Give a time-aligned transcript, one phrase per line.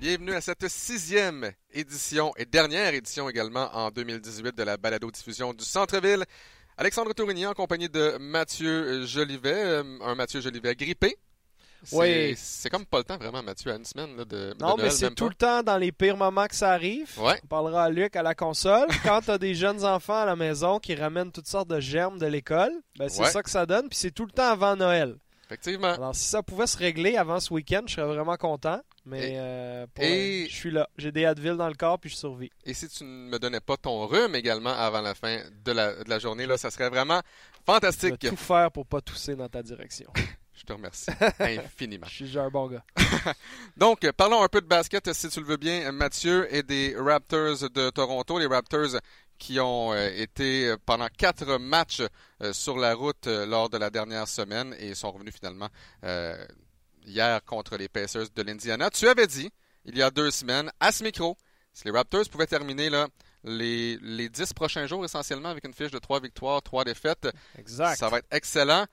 [0.00, 5.64] Bienvenue à cette sixième édition et dernière édition également en 2018 de la balado-diffusion du
[5.64, 6.24] Centre-Ville.
[6.78, 11.16] Alexandre Tourigny en compagnie de Mathieu Jolivet, euh, un Mathieu Jolivet grippé.
[11.82, 12.34] C'est- Oui.
[12.38, 14.88] C'est comme pas le temps vraiment, Mathieu, à une semaine là, de, de Non, mais
[14.90, 15.28] c'est tout pas.
[15.28, 17.10] le temps dans les pires moments que ça arrive.
[17.18, 17.38] Ouais.
[17.44, 18.86] On parlera à Luc à la console.
[19.04, 22.26] Quand t'as des jeunes enfants à la maison qui ramènent toutes sortes de germes de
[22.26, 23.30] l'école, ben c'est Ouais.
[23.30, 23.88] ça que ça donne.
[23.90, 25.16] Puis c'est tout le temps avant Noël.
[25.50, 25.92] Effectivement.
[25.94, 28.80] Alors si ça pouvait se régler avant ce week-end, je serais vraiment content.
[29.04, 30.88] Mais Et- euh, pour et- je suis là.
[30.96, 32.50] J'ai des Advil dans le corps puis je survis.
[32.64, 36.04] Et si tu ne me donnais pas ton rhume également avant la fin de la,
[36.04, 37.20] de la journée, là, ça serait vraiment
[37.66, 38.14] fantastique.
[38.22, 40.12] Je vais tout faire pour pas tousser dans ta direction.
[40.54, 42.06] Je te remercie infiniment.
[42.08, 42.84] Je suis déjà un bon gars.
[43.78, 47.70] Donc, parlons un peu de basket, si tu le veux bien, Mathieu, et des Raptors
[47.70, 48.38] de Toronto.
[48.38, 48.96] Les Raptors
[49.40, 52.02] qui ont euh, été euh, pendant quatre matchs
[52.42, 55.68] euh, sur la route lors de la dernière semaine et sont revenus finalement
[57.04, 58.90] hier contre les Pacers de l'Indiana.
[58.90, 59.50] Tu avais dit,
[59.86, 61.36] il y a deux semaines, à ce micro,
[61.72, 63.08] si les Raptors pouvaient terminer là,
[63.42, 67.28] les, les dix prochains jours essentiellement avec une fiche de trois victoires, trois défaites,
[67.58, 67.96] Exact.
[67.96, 68.84] ça va être excellent.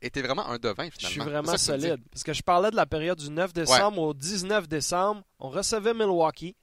[0.00, 0.96] Et t'es vraiment un devin finalement.
[0.98, 2.00] Je suis vraiment solide.
[2.10, 5.22] Parce que je parlais de la période du 9 décembre au 19 décembre.
[5.38, 6.56] On recevait Milwaukee.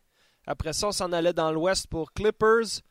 [0.45, 2.81] Après ça, on s'en allait dans l'Ouest pour Clippers.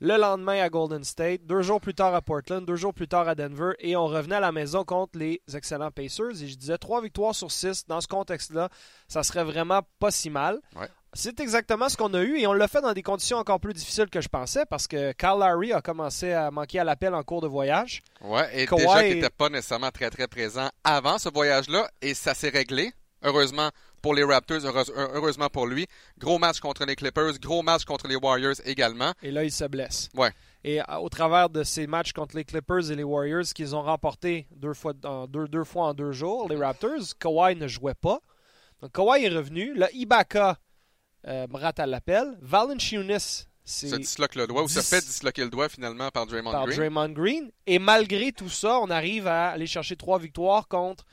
[0.00, 1.42] Le lendemain à Golden State.
[1.44, 2.64] Deux jours plus tard à Portland.
[2.64, 3.72] Deux jours plus tard à Denver.
[3.80, 6.40] Et on revenait à la maison contre les excellents Pacers.
[6.42, 7.84] Et je disais trois victoires sur six.
[7.88, 8.68] Dans ce contexte-là,
[9.08, 10.60] ça serait vraiment pas si mal.
[10.76, 10.86] Ouais.
[11.14, 13.72] C'est exactement ce qu'on a eu et on l'a fait dans des conditions encore plus
[13.72, 17.22] difficiles que je pensais parce que Kyle Lowry a commencé à manquer à l'appel en
[17.22, 18.02] cours de voyage.
[18.20, 21.88] Ouais, et Kawhi déjà est- qui n'était pas nécessairement très très présent avant ce voyage-là,
[22.02, 22.92] et ça s'est réglé.
[23.22, 23.70] Heureusement
[24.02, 25.86] pour les Raptors, heureuse- heureusement pour lui.
[26.18, 29.12] Gros match contre les Clippers, gros match contre les Warriors également.
[29.22, 30.08] Et là, il se blesse.
[30.14, 30.32] Ouais.
[30.64, 33.82] Et euh, au travers de ces matchs contre les Clippers et les Warriors qu'ils ont
[33.82, 37.94] remportés deux fois, en deux, deux fois en deux jours, les Raptors, Kawhi ne jouait
[37.94, 38.20] pas.
[38.82, 39.74] Donc Kawhi est revenu.
[39.74, 40.56] Là, Ibaka
[41.26, 42.38] euh, rate à l'appel.
[42.40, 46.64] Valanciunas, Se disloque le doigt, ou se fait disloquer le doigt finalement par Draymond par
[46.66, 46.76] Green.
[46.78, 47.50] Draymond Green.
[47.66, 51.04] Et malgré tout ça, on arrive à aller chercher trois victoires contre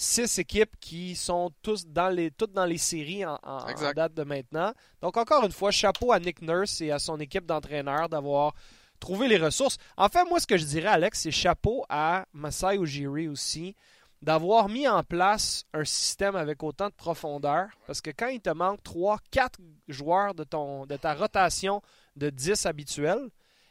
[0.00, 3.94] six équipes qui sont tous dans les, toutes dans les séries en, en- en Exact.
[3.96, 4.72] date de maintenant.
[5.02, 8.54] Donc, encore une fois, chapeau à Nick Nurse et à son équipe d'entraîneurs d'avoir
[9.00, 9.76] trouvé les ressources.
[9.96, 13.74] En fait, moi, ce que je dirais, Alex, c'est chapeau à Masai Ujiri aussi
[14.22, 17.68] d'avoir mis en place un système avec autant de profondeur.
[17.86, 21.80] Parce que quand il te manque 3, 4 joueurs de, ton, de ta rotation
[22.16, 23.28] de 10 habituelle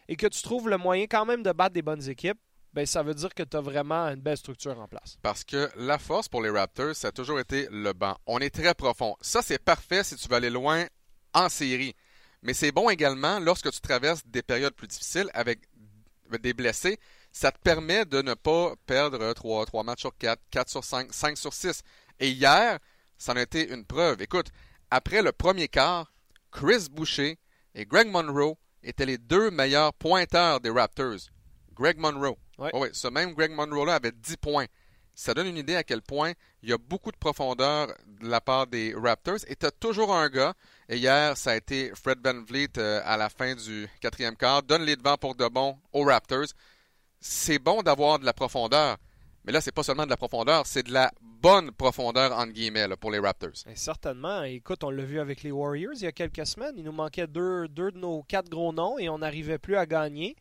[0.08, 2.40] et que tu trouves le moyen quand même de battre des bonnes équipes,
[2.74, 5.18] ben ça veut dire que tu as vraiment une belle structure en place.
[5.22, 8.18] Parce que la force pour les Raptors, ça a toujours été le banc.
[8.26, 9.16] On est très profond.
[9.22, 10.86] Ça, c'est parfait si tu veux aller loin
[11.34, 11.96] en série.
[12.44, 15.62] Mais c'est bon également lorsque tu traverses des périodes plus difficiles avec
[16.40, 17.00] des blessés.
[17.32, 21.14] Ça te permet de ne pas perdre 3, 3 matchs sur 4, 4 sur 5,
[21.14, 21.82] 5 sur 6.
[22.20, 22.80] Et hier,
[23.18, 24.22] ça en a été une preuve.
[24.22, 24.48] Écoute,
[24.92, 26.12] après le premier quart,
[26.52, 27.38] Chris Boucher
[27.76, 31.30] et Greg Monroe étaient les deux meilleurs pointeurs des Raptors.
[31.74, 32.38] Greg Monroe.
[32.58, 32.70] Ouais.
[32.74, 34.66] Oh oui, ce même Greg Monroe-là avait 10 points.
[35.14, 37.88] Ça donne une idée à quel point il y a beaucoup de profondeur
[38.22, 39.40] de la part des Raptors.
[39.48, 40.54] Et tu as toujours un gars,
[40.90, 44.62] et hier, ça a été Fred Van Vliet euh, à la fin du quatrième quart,
[44.62, 46.48] donne les devants pour de bon aux Raptors.
[47.20, 48.98] C'est bon d'avoir de la profondeur,
[49.44, 52.88] mais là, c'est pas seulement de la profondeur, c'est de la bonne profondeur, entre guillemets,
[52.88, 53.64] là, pour les Raptors.
[53.66, 54.44] Et certainement.
[54.44, 56.76] Écoute, on l'a vu avec les Warriors il y a quelques semaines.
[56.78, 59.86] Il nous manquait deux, deux de nos quatre gros noms et on n'arrivait plus à
[59.86, 60.36] gagner.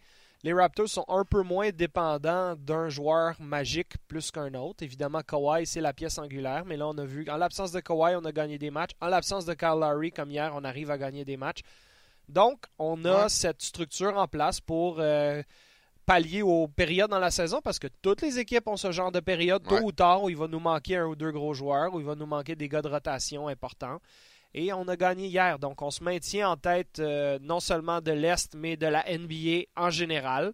[0.47, 4.85] Les Raptors sont un peu moins dépendants d'un joueur magique plus qu'un autre.
[4.85, 8.15] Évidemment, Kawhi, c'est la pièce angulaire, mais là, on a vu, en l'absence de Kawhi,
[8.15, 8.93] on a gagné des matchs.
[9.01, 11.63] En l'absence de Kyle Lowry, comme hier, on arrive à gagner des matchs.
[12.29, 13.29] Donc, on a Ouais.
[13.29, 15.43] cette structure en place pour euh,
[16.07, 19.19] pallier aux périodes dans la saison parce que toutes les équipes ont ce genre de
[19.19, 21.99] période, tôt ou tard, où il va nous manquer un ou deux gros joueurs, où
[21.99, 23.99] il va nous manquer des gars de rotation importants.
[24.55, 25.59] Et on a gagné hier.
[25.59, 29.65] Donc, on se maintient en tête euh, non seulement de l'Est, mais de la NBA
[29.77, 30.53] en général.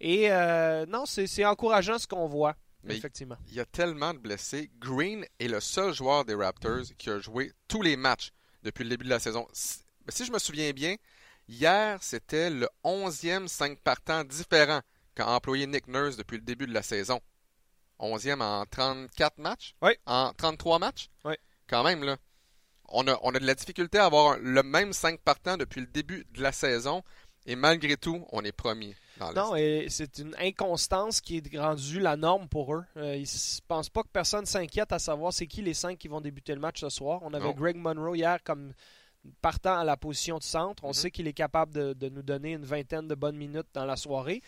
[0.00, 3.36] Et euh, non, c'est encourageant ce qu'on voit, Mais- effectivement.
[3.48, 4.70] Il y a tellement de blessés.
[4.78, 8.30] Green est le seul joueur des Raptors qui a joué tous les matchs
[8.64, 9.46] depuis le début de la saison.
[9.52, 10.96] Si je me souviens bien,
[11.48, 14.80] hier, c'était le 11e 5 partants différent
[15.14, 17.20] qu'a employé Nick Nurse depuis le début de la saison.
[18.00, 19.74] 11e en 34 matchs?
[19.80, 19.92] Oui.
[20.06, 21.08] En 33 matchs?
[21.24, 21.34] Oui.
[21.68, 22.16] Quand même, là.
[22.88, 25.86] On a, on a de la difficulté à avoir le même 5 partants depuis le
[25.86, 27.02] début de la saison.
[27.46, 29.32] Et malgré tout, on est premier dans.
[29.32, 32.84] Non, et c'est une inconstance qui est rendue la norme pour eux.
[32.96, 36.08] Euh, ils ne pensent pas que personne s'inquiète à savoir c'est qui les cinq qui
[36.08, 37.20] vont débuter le match ce soir.
[37.22, 37.52] On avait Non.
[37.52, 38.72] Greg Monroe hier comme
[39.42, 40.84] partant à la position de centre.
[40.84, 40.94] On Mhm.
[40.94, 43.96] sait qu'il est capable de, de nous donner une vingtaine de bonnes minutes dans la
[43.96, 44.42] soirée.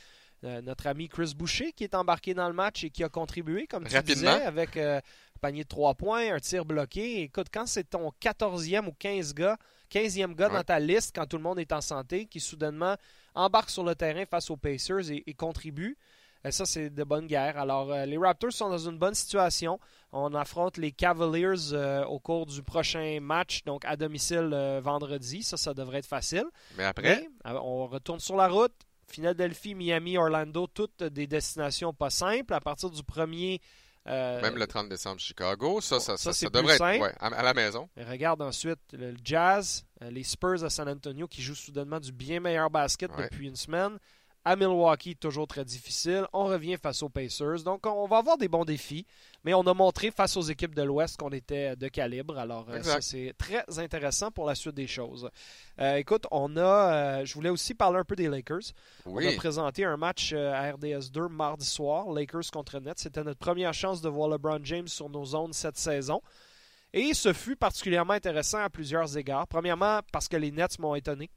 [0.44, 3.66] Euh, notre ami Chris Boucher qui est embarqué dans le match et qui a contribué,
[3.66, 4.32] comme tu Rapidement.
[4.34, 5.00] disais, avec euh,
[5.36, 7.22] panier de 3 points, un tir bloqué.
[7.22, 9.56] Écoute, quand c'est ton 14e ou 15 gars,
[9.90, 10.54] 15e gars Ouais.
[10.54, 12.96] dans ta liste, quand tout le monde est en santé, qui soudainement
[13.34, 15.96] embarque sur le terrain face aux Pacers et, et contribue,
[16.44, 17.58] euh, ça, c'est de bonne guerre.
[17.58, 19.78] Alors, euh, les Raptors sont dans une bonne situation.
[20.12, 25.42] On affronte les Cavaliers euh, au cours du prochain match, donc à domicile euh, vendredi.
[25.42, 26.44] Ça, ça devrait être facile.
[26.76, 28.72] Mais après, Mais, on retourne sur la route.
[29.08, 32.52] Philadelphie, Miami, Orlando, toutes des destinations pas simples.
[32.54, 33.60] À partir du premier.
[34.08, 37.42] Euh, même le 30 décembre, Chicago, ça, ça, ça, ça, devrait être ouais, à, à
[37.42, 37.88] la maison.
[37.96, 42.12] mais Regarde ensuite le Jazz, euh, les Spurs à San Antonio qui jouent soudainement du
[42.12, 43.24] bien meilleur basket Ouais.
[43.24, 43.98] depuis une semaine.
[44.48, 46.24] À Milwaukee, toujours très difficile.
[46.32, 47.64] On revient face aux Pacers.
[47.64, 49.04] Donc, on va avoir des bons défis.
[49.42, 52.38] Mais on a montré face aux équipes de l'Ouest qu'on était de calibre.
[52.38, 52.92] Alors, euh, Exact.
[52.92, 55.28] ça, c'est très intéressant pour la suite des choses.
[55.80, 56.62] Euh, écoute, on a.
[56.62, 58.70] euh, je voulais aussi parler un peu des Lakers.
[59.04, 63.00] On a présenté un match à RDS 2 mardi soir, Lakers contre Nets.
[63.00, 66.22] C'était notre première chance de voir LeBron James sur nos zones cette saison.
[66.92, 69.48] Et ce fut particulièrement intéressant à plusieurs égards.
[69.48, 71.30] Premièrement, parce que les Nets m'ont étonné.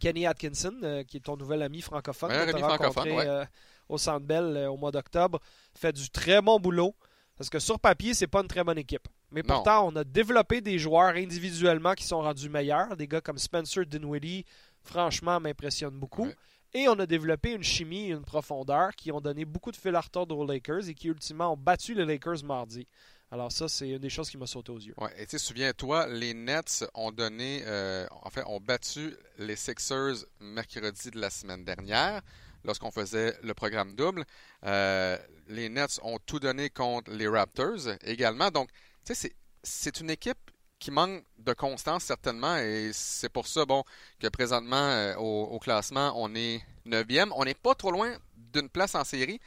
[0.00, 3.26] Kenny Atkinson, euh, qui est ton nouvel ami francophone, que ami francophone, rencontré ouais.
[3.26, 3.44] euh,
[3.88, 5.40] au Centre Bell euh, au mois d'octobre,
[5.74, 6.94] fait du très bon boulot.
[7.36, 9.06] Parce que sur papier, c'est pas une très bonne équipe.
[9.30, 9.54] Mais Non.
[9.54, 12.96] pourtant, on a développé des joueurs individuellement qui sont rendus meilleurs.
[12.96, 14.44] Des gars comme Spencer Dinwiddie,
[14.82, 16.26] franchement, m'impressionnent beaucoup.
[16.26, 16.36] Ouais.
[16.74, 19.94] Et on a développé une chimie et une profondeur qui ont donné beaucoup de fil
[19.94, 22.86] à retordre aux Lakers et qui ultimement ont battu les Lakers mardi.
[23.30, 24.94] Alors ça, c'est une des choses qui m'a sauté aux yeux.
[24.96, 30.24] Ouais, et tu souviens-toi, les Nets ont donné, euh, en fait, ont battu les Sixers
[30.40, 32.22] mercredi de la semaine dernière,
[32.64, 34.24] lorsqu'on faisait le programme double.
[34.64, 38.50] Euh, les Nets ont tout donné contre les Raptors également.
[38.50, 38.70] Donc,
[39.04, 40.38] tu sais, c'est- une équipe
[40.78, 43.84] qui manque de constance certainement, et c'est pour ça, bon,
[44.20, 47.30] que présentement, euh, au, au classement, on est neuvième.
[47.36, 49.38] On n'est pas trop loin d'une place en série,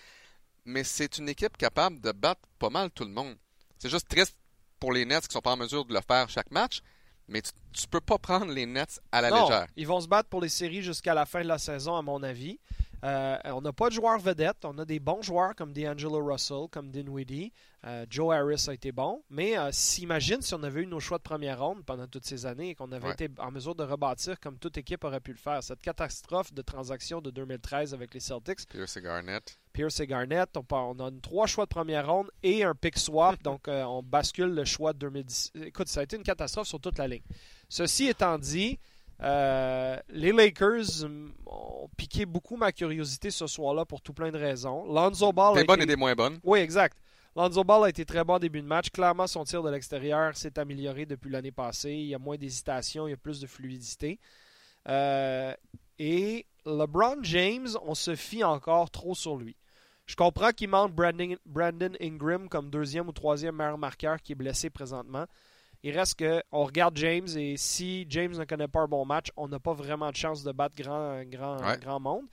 [0.66, 3.36] mais c'est une équipe capable de battre pas mal tout le monde.
[3.82, 4.36] C'est juste triste
[4.80, 6.82] pour les Nets qui sont pas en mesure de le faire chaque match,
[7.28, 9.66] mais tu, tu peux pas prendre les Nets à la Non, légère.
[9.76, 12.22] ils vont se battre pour les séries jusqu'à la fin de la saison, à mon
[12.22, 12.60] avis.
[13.04, 14.64] Euh, on n'a pas de joueurs vedettes.
[14.66, 17.52] On a des bons joueurs comme D'Angelo Russell, comme Dinwiddie.
[17.88, 19.24] Euh, Joe Harris a été bon.
[19.32, 22.46] Mais euh, s'imagine si on avait eu nos choix de première ronde pendant toutes ces
[22.46, 23.14] années et qu'on avait Ouais.
[23.14, 25.64] été en mesure de rebâtir comme toute équipe aurait pu le faire.
[25.64, 29.58] Cette catastrophe de transaction de 2013 avec les Celtics, Pierce et Garnett.
[29.74, 33.42] Pierce et Garnett, on, a trois choix de première ronde et un pick swap.
[33.44, 35.52] donc, euh, on bascule le choix de 2010.
[35.66, 37.24] Écoute, ça a été une catastrophe sur toute la ligne.
[37.68, 38.78] Ceci étant dit,
[39.24, 41.06] euh, les Lakers
[41.48, 44.86] ont piqué beaucoup ma curiosité ce soir-là pour tout plein de raisons.
[44.92, 46.40] Lonzo Ball Des bonnes été- et des moins bonnes.
[46.44, 46.98] oui, exact.
[47.36, 48.90] Lonzo Ball a été très bon en début de match.
[48.90, 51.92] Clairement, son tir de l'extérieur s'est amélioré depuis l'année passée.
[51.94, 54.20] Il y a moins d'hésitation, il y a plus de fluidité.
[54.90, 55.54] Euh,
[55.98, 59.56] et LeBron James, on se fie encore trop sur lui.
[60.08, 64.36] Je comprends qu'il manque Brandon, Brandon Ingram comme deuxième ou troisième meilleur marqueur qui est
[64.36, 65.26] blessé présentement.
[65.84, 69.28] Il reste que on regarde James et si James ne connaît pas un bon match,
[69.38, 71.78] on n'a pas vraiment de chance de battre grand, grand, Ouais.
[71.80, 72.26] grand monde.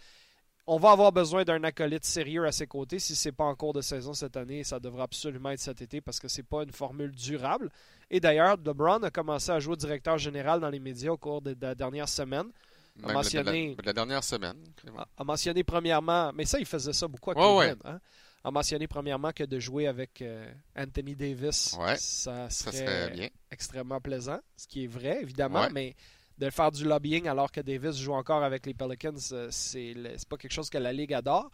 [0.71, 3.73] On va avoir besoin d'un acolyte sérieux à ses côtés si c'est pas en cours
[3.73, 4.65] de saison cette année.
[4.65, 7.71] Ça devrait absolument être cet été parce que c'est pas une formule durable.
[8.11, 11.57] Et d'ailleurs, LeBron a commencé à jouer directeur général dans les médias au cours de
[11.59, 12.49] la dernière semaine.
[12.97, 14.57] Même mentionné- de, la, de la dernière semaine.
[14.99, 17.91] A, a mentionné premièrement, mais ça, il faisait ça beaucoup à Ouais, Cleveland.
[17.95, 18.01] hein.
[18.45, 23.11] A mentionné premièrement que de jouer avec euh, Anthony Davis, Ouais, ça Ça serait, serait
[23.11, 23.29] bien.
[23.51, 25.71] extrêmement plaisant, ce qui est vrai, évidemment, Ouais.
[25.73, 25.97] mais
[26.39, 30.29] de faire du lobbying alors que Davis joue encore avec les Pelicans, euh, c'est c'est
[30.29, 31.51] pas quelque chose que la Ligue adore.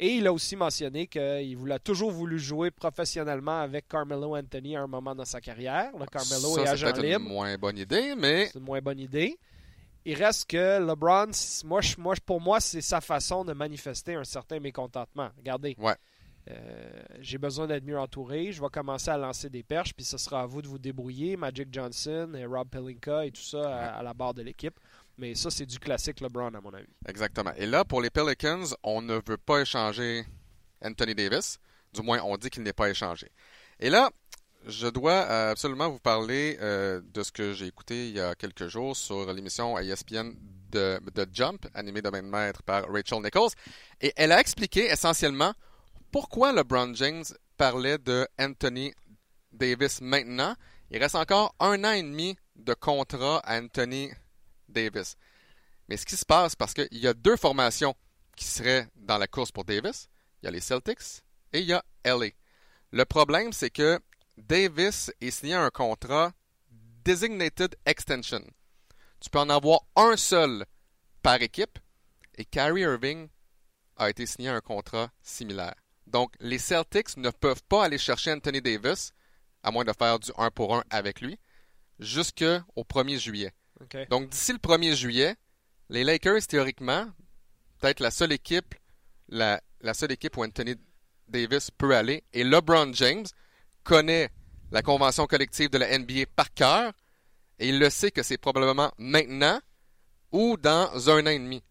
[0.00, 4.76] Et il a aussi mentionné qu'il voulait a toujours voulu jouer professionnellement avec Carmelo Anthony
[4.76, 5.90] à un moment dans sa carrière.
[5.98, 7.20] Le Carmelo ça, est c'est agent libre.
[7.22, 9.36] une moins bonne idée, mais C'est une moins bonne idée.
[10.04, 11.30] Il reste que LeBron,
[11.64, 15.30] moi, je- moi, pour moi, c'est sa façon de manifester un certain mécontentement.
[15.36, 15.74] Regardez.
[15.78, 15.96] Ouais.
[16.50, 18.52] Euh, J'ai besoin d'être mieux entouré.
[18.52, 21.36] Je vais commencer à lancer des perches, puis ce sera à vous de vous débrouiller.
[21.36, 24.78] Magic Johnson et Rob Pelinka et tout ça à, à la barre de l'équipe.
[25.18, 26.86] Mais ça, c'est du classique LeBron, à mon avis.
[27.08, 27.52] exactement.
[27.56, 30.24] Et là, pour les Pelicans, on ne veut pas échanger
[30.84, 31.58] Anthony Davis.
[31.92, 33.30] Du moins, on dit qu'il n'est pas échangé.
[33.80, 34.10] Et là,
[34.66, 38.68] je dois absolument vous parler euh, de ce que j'ai écouté il y a quelques
[38.68, 40.34] jours sur l'émission ESPN
[40.70, 43.50] de, de Jump, animée de même maître par Rachel Nichols.
[44.00, 45.52] Et elle a expliqué essentiellement
[46.10, 47.24] pourquoi LeBron James
[47.56, 48.92] parlait de Anthony
[49.52, 50.54] Davis maintenant?
[50.90, 54.10] Il reste encore un an et demi de contrat à Anthony
[54.68, 55.16] Davis.
[55.88, 57.94] Mais ce qui se passe, parce qu'il y a deux formations
[58.36, 60.08] qui seraient dans la course pour Davis.
[60.42, 61.22] Il y a les Celtics
[61.52, 62.28] et il y a LA.
[62.92, 63.98] Le problème, c'est que
[64.36, 66.32] Davis est signé un contrat
[67.04, 68.42] Designated Extension.
[69.20, 70.64] Tu peux en avoir un seul
[71.22, 71.78] par équipe
[72.36, 73.28] et Kyrie Irving
[73.96, 75.74] a été signé un contrat similaire.
[76.08, 79.12] Donc, les Celtics ne peuvent pas aller chercher Anthony Davis,
[79.62, 81.38] à moins de faire du 1 pour 1 avec lui,
[81.98, 83.52] jusqu'au 1er juillet.
[84.10, 85.36] Donc, d'ici le 1er juillet,
[85.88, 87.06] les Lakers, théoriquement,
[87.78, 88.74] peut-être la seule équipe,
[89.28, 90.74] la, la seule équipe où Anthony
[91.28, 93.26] Davis peut aller, et LeBron James
[93.84, 94.30] connaît
[94.70, 96.92] la convention collective de la NBA par cœur,
[97.58, 99.60] et il le sait que c'est probablement maintenant
[100.32, 101.62] ou dans un an et demi.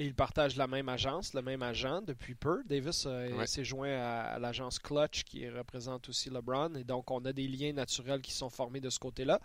[0.00, 2.62] Et ils partagent la même agence, le même agent depuis peu.
[2.64, 6.74] Davis euh, s'est joint à, l'agence Clutch qui représente aussi LeBron.
[6.76, 9.40] Et donc, on a des liens naturels qui sont formés de ce côté-là.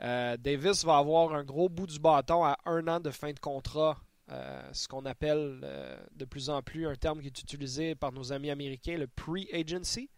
[0.00, 3.38] Euh, Davis va avoir un gros bout du bâton à un an de fin de
[3.38, 3.98] contrat.
[4.30, 5.60] Euh, ce qu'on appelle
[6.16, 10.08] de plus en plus un terme qui est utilisé par nos amis américains, le pre-agency.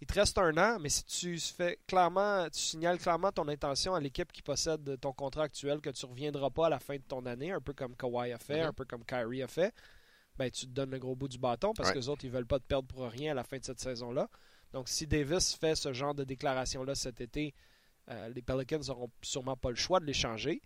[0.00, 3.94] Il te reste un an, mais si tu fais clairement, tu signales clairement ton intention
[3.94, 6.96] à l'équipe qui possède ton contrat actuel que tu ne reviendras pas à la fin
[6.96, 8.68] de ton année, un peu comme Kawhi a fait, mm-hmm.
[8.68, 9.74] un peu comme Kyrie a fait,
[10.36, 12.46] ben tu te donnes le gros bout du bâton parce que les autres ils veulent
[12.46, 14.28] pas te perdre pour rien à la fin de cette saison-là.
[14.72, 17.54] Donc si Davis fait ce genre de déclaration-là cet été,
[18.10, 20.62] euh, les Pelicans n'auront sûrement pas le choix de l'échanger.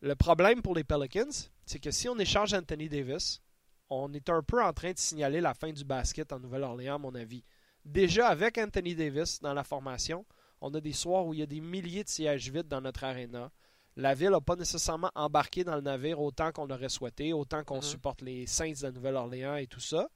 [0.00, 3.42] Le problème pour les Pelicans, c'est que si on échange Anthony Davis,
[3.90, 6.98] on est un peu en train de signaler la fin du basket en Nouvelle-Orléans, à
[6.98, 7.44] mon avis.
[7.88, 10.26] Déjà, avec Anthony Davis dans la formation,
[10.60, 13.04] on a des soirs où il y a des milliers de sièges vides dans notre
[13.04, 13.50] aréna.
[13.96, 17.78] La ville n'a pas nécessairement embarqué dans le navire autant qu'on aurait souhaité, autant qu'on
[17.78, 17.82] mm-hmm.
[17.82, 20.10] supporte les Saints de Nouvelle-Orléans et tout ça.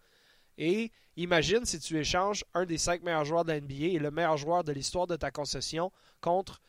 [0.58, 4.10] Et imagine si tu échanges un des cinq meilleurs joueurs de la NBA et le
[4.10, 6.60] meilleur joueur de l'histoire de ta concession contre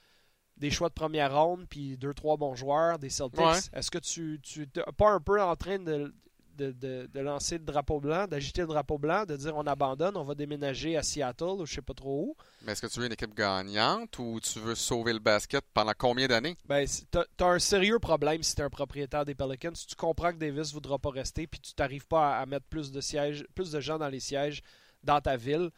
[0.56, 3.70] des choix de première ronde puis deux, trois bons joueurs des Celtics.
[3.74, 6.14] Est-ce que tu n'es pas un peu en train de
[6.56, 10.36] de, lancer le drapeau blanc, d'agiter le drapeau blanc, de dire on abandonne, on va
[10.36, 12.36] déménager à Seattle ou je sais pas trop où.
[12.66, 15.94] Mais est-ce que tu veux une équipe gagnante ou tu veux sauver le basket pendant
[15.98, 16.58] combien d'années?
[16.66, 19.76] Ben, tu as, un sérieux problème si tu es un propriétaire des Pelicans.
[19.76, 22.66] Si tu comprends que Davis ne voudra pas rester puis tu n'arrives pas à, mettre
[22.68, 24.62] plus de sièges, plus de gens dans les sièges
[25.04, 25.70] dans ta ville.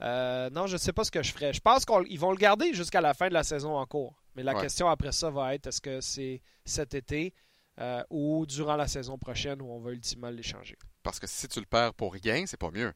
[0.00, 1.52] Euh, non, je ne sais pas ce que je ferais.
[1.52, 4.14] Je pense qu'ils vont le garder jusqu'à la fin de la saison en cours.
[4.34, 7.32] Mais la question après ça va être est-ce que c'est cet été
[7.80, 10.76] euh, ou durant la saison prochaine où on va ultimement l'échanger.
[11.02, 12.92] Parce que si tu le perds pour rien, c'est pas mieux.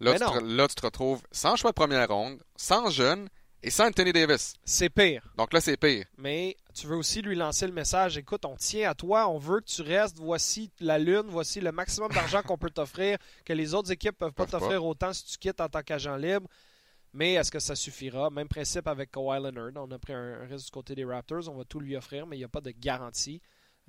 [0.00, 3.28] Là, tu te, là, tu te retrouves sans choix de première ronde, sans jeune
[3.62, 4.54] et sans Anthony Davis.
[4.64, 5.32] C'est pire.
[5.38, 6.04] Donc là, c'est pire.
[6.18, 9.60] Mais tu veux aussi lui lancer le message écoute, on tient à toi, on veut
[9.60, 13.72] que tu restes, voici la lune, voici le maximum d'argent qu'on peut t'offrir, que les
[13.72, 16.48] autres équipes peuvent pas t'offrir autant si tu quittes en tant qu'agent libre.
[17.14, 18.28] Mais est-ce que ça suffira?
[18.28, 19.72] Même principe avec Kawhi Leonard.
[19.76, 21.48] On a pris un, un risque du côté des Raptors.
[21.48, 23.40] On va tout lui offrir, mais il n'y a pas de garantie.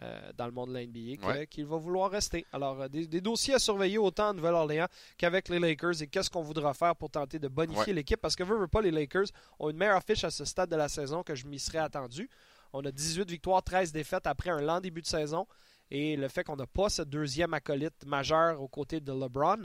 [0.03, 2.45] Euh, dans le monde de la NBA qu'il va vouloir rester.
[2.53, 4.85] Alors, euh, des, dossiers à surveiller autant en Nouvelle-Orléans
[5.17, 8.43] qu'avec les Lakers et qu'est-ce qu'on voudra faire pour tenter de bonifier l'équipe parce que
[8.43, 9.25] veut, pas, les Lakers
[9.57, 12.29] ont une meilleure fiche à ce stade de la saison que je m'y serais attendu.
[12.73, 15.47] On a 18 victoires, 13 défaites après un lent début de saison
[15.89, 19.63] et le fait qu'on n'a pas ce deuxième acolyte majeur aux côtés de LeBron.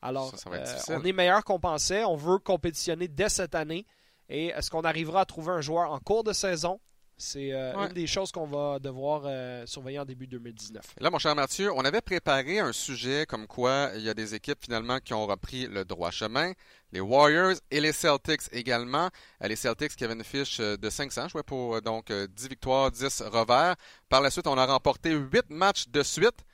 [0.00, 2.04] Alors, euh, on est meilleur qu'on pensait.
[2.04, 3.84] On veut compétitionner dès cette année.
[4.28, 6.78] Et est-ce qu'on arrivera à trouver un joueur en cours de saison
[7.16, 10.82] c'est euh, une des choses qu'on va devoir euh, surveiller en début 2019.
[10.98, 14.34] Là, mon cher Mathieu, on avait préparé un sujet comme quoi il y a des
[14.34, 16.52] équipes finalement qui ont repris le droit chemin.
[16.90, 19.08] Les Warriors et les Celtics également.
[19.42, 23.22] Euh, les Celtics qui avaient une fiche de 500, jouaient pour donc 10 victoires, 10
[23.22, 23.76] revers.
[24.08, 26.44] Par la suite, on a remporté 8 matchs de suite.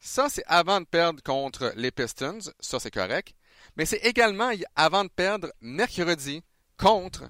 [0.00, 2.38] Ça, c'est avant de perdre contre les Pistons.
[2.60, 3.34] Ça, c'est correct.
[3.76, 6.42] Mais c'est également avant de perdre mercredi
[6.78, 7.24] contre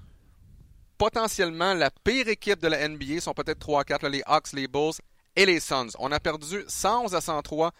[0.97, 4.93] potentiellement la pire équipe de la NBA sont peut-être 3-4, les Hawks, les Bulls
[5.35, 5.89] et les Suns.
[5.99, 7.71] On a perdu 111 à 103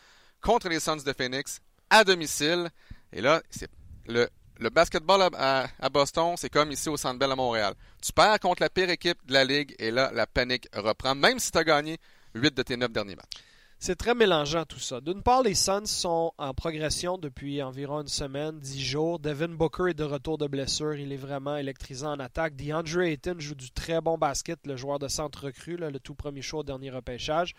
[0.42, 1.60] contre les Suns de Phoenix
[1.90, 2.70] à domicile.
[3.12, 3.70] Et là, c'est
[4.08, 4.30] le,
[4.70, 7.74] basketball à, à Boston, c'est comme ici au Centre Bell à Montréal.
[8.02, 11.40] Tu perds contre la pire équipe de la ligue et là, la panique reprend, même
[11.40, 11.98] si tu as gagné
[12.36, 13.44] 8 de tes 9 derniers matchs.
[13.80, 15.02] C'est très mélangeant tout ça.
[15.02, 19.20] D'une part, les Suns sont en progression depuis environ une semaine, dix jours.
[19.20, 20.96] Devin Booker est de retour de blessure.
[20.96, 22.56] Il est vraiment électrisant en attaque.
[22.56, 26.42] DeAndre Ayton joue du très bon basket, le joueur de centre recru, le tout premier
[26.42, 27.54] show au dernier repêchage.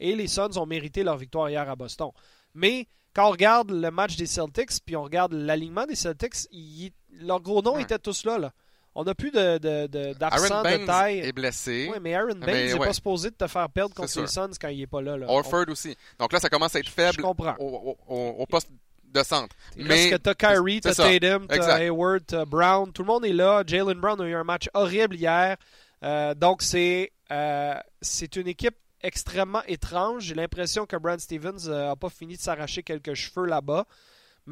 [0.00, 2.10] Et les Suns ont mérité leur victoire hier à Boston.
[2.52, 6.48] Mais quand on regarde le match des Celtics, puis on regarde l'alignement des Celtics,
[7.12, 8.38] leur gros nom était tous là.
[8.38, 8.52] là.
[8.94, 11.20] On n'a plus de, de, de, d'absent taille.
[11.20, 11.88] est blessé.
[11.92, 12.86] Oui, mais Aaron Baines n'est ouais.
[12.88, 14.26] pas supposé de te faire perdre contre les.
[14.26, 15.16] Suns quand il n'est pas là.
[15.16, 15.26] là.
[15.28, 15.96] Orford aussi.
[16.18, 18.68] Donc là, ça commence à être faible au, au- au- au poste
[19.04, 19.54] de centre.
[19.76, 21.08] Mais reste que t'as Kyrie, t'as c'est ça.
[21.08, 21.80] Tatum, t'as Exact.
[21.80, 22.92] Hayward, t'as Brown.
[22.92, 23.62] Tout le monde est là.
[23.66, 25.56] Jalen Brown a eu un match horrible hier.
[26.02, 30.24] Euh, donc, c'est euh, c'est une équipe extrêmement étrange.
[30.24, 33.86] J'ai l'impression que Brad Stevens n'a pas fini de s'arracher quelques cheveux là-bas.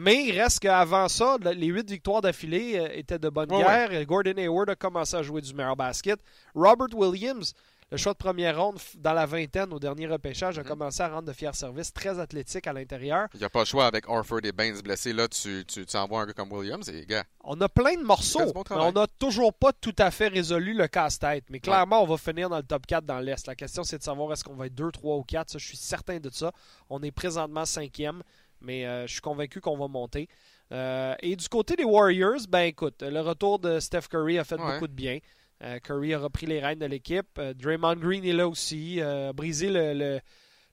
[0.00, 3.64] Mais il reste qu'avant ça, le- les huit victoires d'affilée euh, étaient de bonne Ouais,
[3.64, 4.06] guerre.
[4.06, 6.20] Gordon Hayward a commencé à jouer du meilleur basket.
[6.54, 7.52] Robert Williams,
[7.90, 10.68] le choix de première ronde dans la vingtaine au dernier repêchage, a Mhm.
[10.68, 13.26] commencé à rendre de fiers services, très athlétique à l'intérieur.
[13.34, 15.12] il n'y a pas le choix avec Orford et Baines blessés.
[15.12, 17.24] Là, tu, tu, tu envoies un gars comme Williams et gars.
[17.42, 20.74] On a plein de morceaux, bon mais on n'a toujours pas tout à fait résolu
[20.74, 21.44] le casse-tête.
[21.50, 23.46] Mais clairement, on va finir dans le top 4 dans l'Est.
[23.48, 25.50] La question, c'est de savoir est-ce qu'on va être 2, 3 ou 4.
[25.50, 26.52] Ça, je suis certain de ça.
[26.90, 28.22] On est présentement cinquième,
[28.60, 30.28] mais euh, je suis convaincu qu'on va monter.
[30.72, 34.56] Euh, et du côté des Warriors, ben écoute, le retour de Steph Curry a fait
[34.60, 34.72] Ouais.
[34.74, 35.18] beaucoup de bien.
[35.62, 37.40] Euh, Curry a repris les rênes de l'équipe.
[37.56, 39.00] Draymond Green est là aussi.
[39.00, 40.20] Euh, brisé le, le,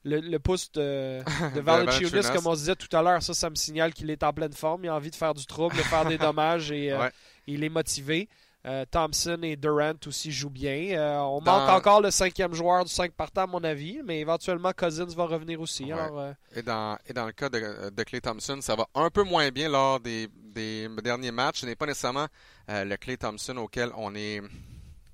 [0.04, 1.20] le- le pouce de,
[1.56, 3.24] de Valanciunas, comme on se disait tout à l'heure.
[3.24, 4.84] Ça, ça me signale qu'il est en pleine forme.
[4.86, 7.10] Il a envie de faire du trouble, de faire des dommages et Ouais.
[7.48, 8.28] il est motivé.
[8.66, 10.98] Euh, Thompson et Durant aussi jouent bien.
[10.98, 14.20] Euh, on Dans- manque encore le cinquième joueur du 5 partant, à mon avis, mais
[14.22, 15.86] éventuellement Cousins va revenir aussi.
[15.86, 15.92] Ouais.
[15.94, 19.10] Alors, euh, Et dans, et dans le cas de, de Clay Thompson, ça va un
[19.12, 21.60] peu moins bien lors des, des derniers matchs.
[21.62, 22.26] Ce n'est pas nécessairement
[22.68, 24.42] le Clay Thompson auquel on est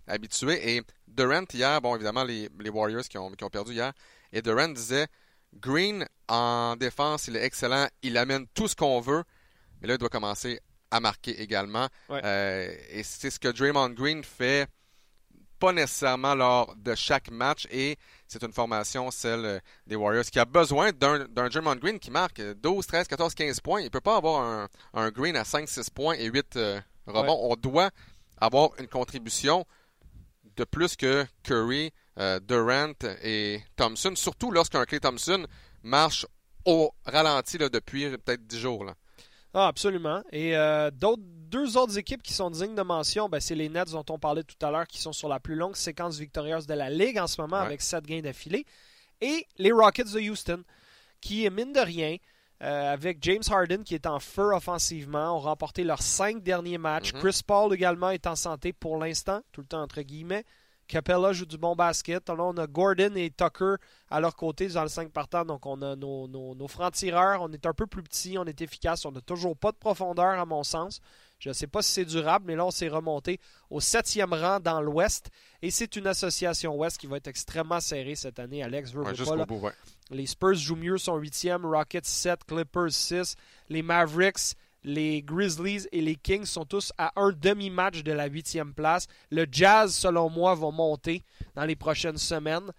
[0.07, 0.77] habitué.
[0.77, 3.91] Et Durant, hier, bon, évidemment, les, les Warriors qui ont, qui ont perdu hier,
[4.31, 5.07] et Durant disait
[5.53, 9.23] Green, en défense, il est excellent, il amène tout ce qu'on veut,
[9.81, 11.87] mais là, il doit commencer à marquer également.
[12.09, 12.21] Ouais.
[12.23, 14.67] Euh, et c'est ce que Draymond Green fait
[15.61, 20.39] pas nécessairement lors de chaque match et c'est une formation, celle euh, des Warriors, qui
[20.39, 23.79] a besoin d'un Draymond Green qui marque 12, 13, 14, 15 points.
[23.79, 26.81] Il ne peut pas avoir un, un Green à 5, 6 points et 8 euh,
[27.05, 27.37] rebonds.
[27.43, 27.91] On doit
[28.37, 29.65] avoir une contribution
[30.55, 32.93] de plus que Curry, euh, Durant
[33.23, 35.45] et Thompson, surtout lorsqu'un Clay Thompson
[35.83, 36.25] marche
[36.65, 38.83] au ralenti là, depuis peut-être 10 jours.
[38.83, 38.95] Là.
[39.53, 40.21] Ah, absolument.
[40.31, 43.91] Et euh, d'autres, deux autres équipes qui sont dignes de mention, ben, c'est les Nets
[43.91, 46.73] dont on parlait tout à l'heure, qui sont sur la plus longue séquence victorieuse de
[46.73, 47.65] la Ligue en ce moment, Ouais.
[47.65, 48.65] avec 7 gains d'affilée.
[49.19, 50.63] Et les Rockets de Houston,
[51.19, 52.15] qui, mine de rien,
[52.63, 57.13] euh, avec James Harden qui est en feu offensivement, ont remporté leurs cinq derniers matchs.
[57.13, 57.19] Mhm.
[57.19, 60.45] Chris Paul également est en santé pour l'instant, tout le temps entre guillemets.
[60.91, 62.27] Capella joue du bon basket.
[62.27, 63.75] Là, on a Gordon et Tucker
[64.09, 65.45] à leur côté dans le 5 partant.
[65.45, 67.41] Donc, on a nos, nos, nos francs-tireurs.
[67.41, 69.05] On est un peu plus petits, on est efficace.
[69.05, 70.99] On n'a toujours pas de profondeur, à mon sens.
[71.39, 74.59] Je ne sais pas si c'est durable, mais là, on s'est remonté au septième rang
[74.59, 75.29] dans l'Ouest.
[75.61, 78.61] Et c'est une association Ouest qui va être extrêmement serrée cette année.
[78.61, 79.45] Alex veut, Ouais, pas, là.
[79.45, 79.71] bout, ouais.
[80.09, 83.35] Les Spurs jouent mieux, sont 8e, Rockets 7, Clippers 6,
[83.69, 88.73] les Mavericks, les Grizzlies et les Kings sont tous à un demi-match de la 8e
[88.73, 89.07] place.
[89.29, 91.23] Le Jazz, selon moi, va monter
[91.55, 92.71] dans les prochaines semaines.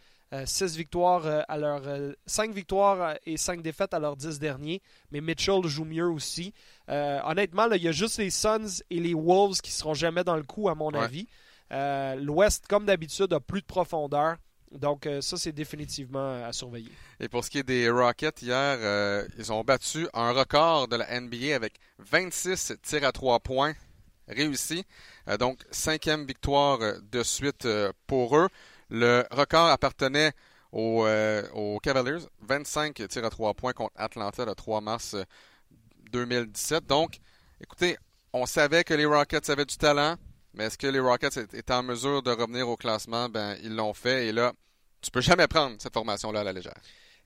[0.47, 1.83] 6 victoires euh, à leur
[2.25, 6.55] 5 victoires euh, et 5 défaites à leurs 10 derniers, mais Mitchell joue mieux aussi.
[6.89, 10.37] Euh, honnêtement, il y a juste les Suns et les Wolves qui seront jamais dans
[10.37, 11.01] le coup à mon Ouais.
[11.01, 11.27] avis.
[11.71, 14.37] Euh, L'Ouest, comme d'habitude, a plus de profondeur.
[14.79, 16.91] Donc euh, ça, c'est définitivement à surveiller.
[17.21, 20.97] Et pour ce qui est des Rockets, hier, euh, ils ont battu un record de
[20.97, 23.75] la NBA avec 26 tirs à 3 points
[24.29, 24.85] réussis.
[25.29, 28.49] Euh, donc, cinquième victoire euh, de suite euh, pour eux.
[28.91, 30.33] Le record appartenait
[30.73, 35.25] aux, euh, Cavaliers, 25 tirs à 3 points contre Atlanta le 3 mars euh,
[36.13, 36.87] 2017.
[36.87, 37.19] Donc,
[37.61, 37.97] écoutez,
[38.33, 40.17] on savait que les Rockets avaient du talent,
[40.55, 43.29] mais est-ce que les Rockets étaient en mesure de revenir au classement?
[43.29, 44.53] Ben, ils l'ont fait et là,
[45.01, 46.75] tu peux jamais prendre cette formation-là à la légère.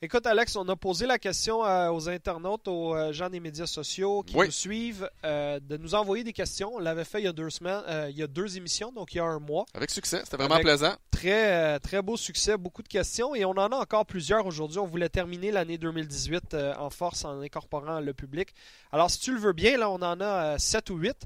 [0.03, 3.67] Écoute, Alex, on a posé la question euh, aux internautes, aux euh, gens des médias
[3.67, 4.45] sociaux qui Oui.
[4.47, 6.75] nous suivent, euh, de nous envoyer des questions.
[6.75, 9.17] On l'avait fait il y a deux semaines, il y a deux émissions, donc il
[9.17, 9.65] y a un mois.
[9.73, 10.95] Avec succès, c'était vraiment Avec- plaisant.
[11.11, 14.79] Très, très beau succès, beaucoup de questions et on en a encore plusieurs aujourd'hui.
[14.79, 18.51] On voulait terminer l'année 2018 euh, en force en incorporant le public.
[18.93, 21.17] Alors, si tu le veux bien, là, on en a 7 ou 8.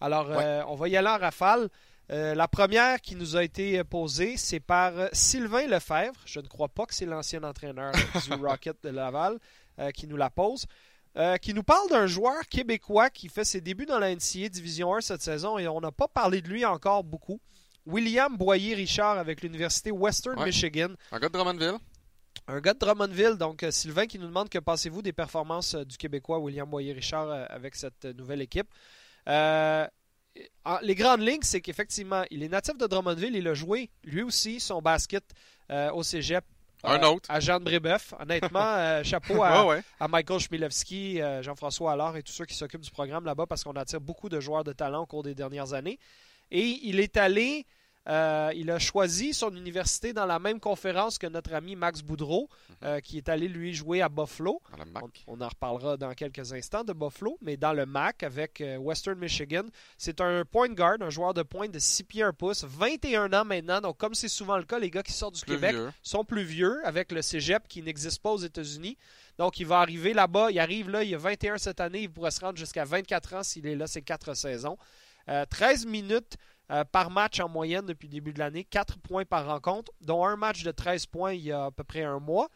[0.00, 1.68] Alors, euh, on va y aller en rafale.
[2.10, 6.18] Euh, la première qui nous a été posée, c'est par euh, Sylvain Lefebvre.
[6.24, 7.92] Je ne crois pas que c'est l'ancien entraîneur
[8.26, 9.38] du Rocket de Laval
[9.78, 10.66] euh, qui nous la pose.
[11.42, 15.00] Qui nous parle d'un joueur québécois qui fait ses débuts dans la NCA Division 1
[15.00, 17.40] cette saison et on n'a pas parlé de lui encore beaucoup.
[17.86, 20.44] William Boyer-Richard avec l'Université Western Ouais.
[20.44, 20.90] Michigan.
[21.10, 21.74] Un gars de Drummondville.
[22.46, 26.38] Un gars de Drummondville, donc Sylvain qui nous demande que pensez-vous des performances du Québécois
[26.38, 28.68] William Boyer-Richard avec cette nouvelle équipe.
[29.28, 29.86] Euh,
[30.82, 34.60] les grandes lignes, c'est qu'effectivement, il est natif de Drummondville, il a joué lui aussi
[34.60, 35.24] son basket
[35.70, 36.44] euh, au cégep.
[36.84, 37.28] Un euh, autre.
[37.28, 38.14] À Jean de Brébeuf.
[38.18, 39.82] Honnêtement, chapeau à, Ouais, ouais.
[39.98, 43.72] à Michael Chmielewski, Jean-François Allard et tous ceux qui s'occupent du programme là-bas parce qu'on
[43.72, 45.98] attire beaucoup de joueurs de talent au cours des dernières années.
[46.50, 47.66] Et il est allé
[48.08, 52.48] euh, il a choisi son université dans la même conférence que notre ami Max Boudreau,
[52.48, 52.76] mhm.
[52.84, 54.62] euh, qui est allé lui jouer à Buffalo.
[55.26, 59.18] On, en reparlera dans quelques instants de Buffalo, mais dans le MAC avec euh, Western
[59.18, 59.64] Michigan.
[59.98, 63.44] C'est un point guard, un joueur de pointe de 6 pieds 1 pouce, 21 ans
[63.44, 63.80] maintenant.
[63.80, 66.80] Donc, comme c'est souvent le cas, les gars qui sortent du Québec sont plus vieux
[66.84, 68.96] avec le cégep qui n'existe pas aux États-Unis.
[69.36, 70.50] Donc, il va arriver là-bas.
[70.50, 72.02] Il arrive là, il a 21 cette année.
[72.02, 74.78] Il pourrait se rendre jusqu'à 24 ans s'il est là ces quatre saisons.
[75.50, 76.38] 13 minutes
[76.70, 80.24] euh, par match en moyenne depuis le début de l'année, 4 points par rencontre, dont
[80.24, 82.48] un match de 13 points il y a à peu près un mois,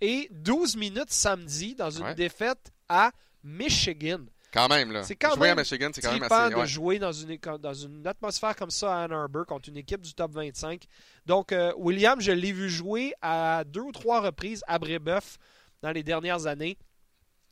[0.00, 4.20] et 12 minutes samedi dans une défaite à Michigan.
[4.52, 5.02] Quand même, là.
[5.02, 6.54] C'est quand jouer même à Michigan, c'est quand même assez...
[6.54, 10.00] de jouer dans une, dans une atmosphère comme ça à Ann Arbor contre une équipe
[10.00, 10.84] du top 25.
[11.26, 15.36] Donc, euh, William, je l'ai vu jouer à deux ou trois reprises à Brébeuf
[15.82, 16.78] dans les dernières années.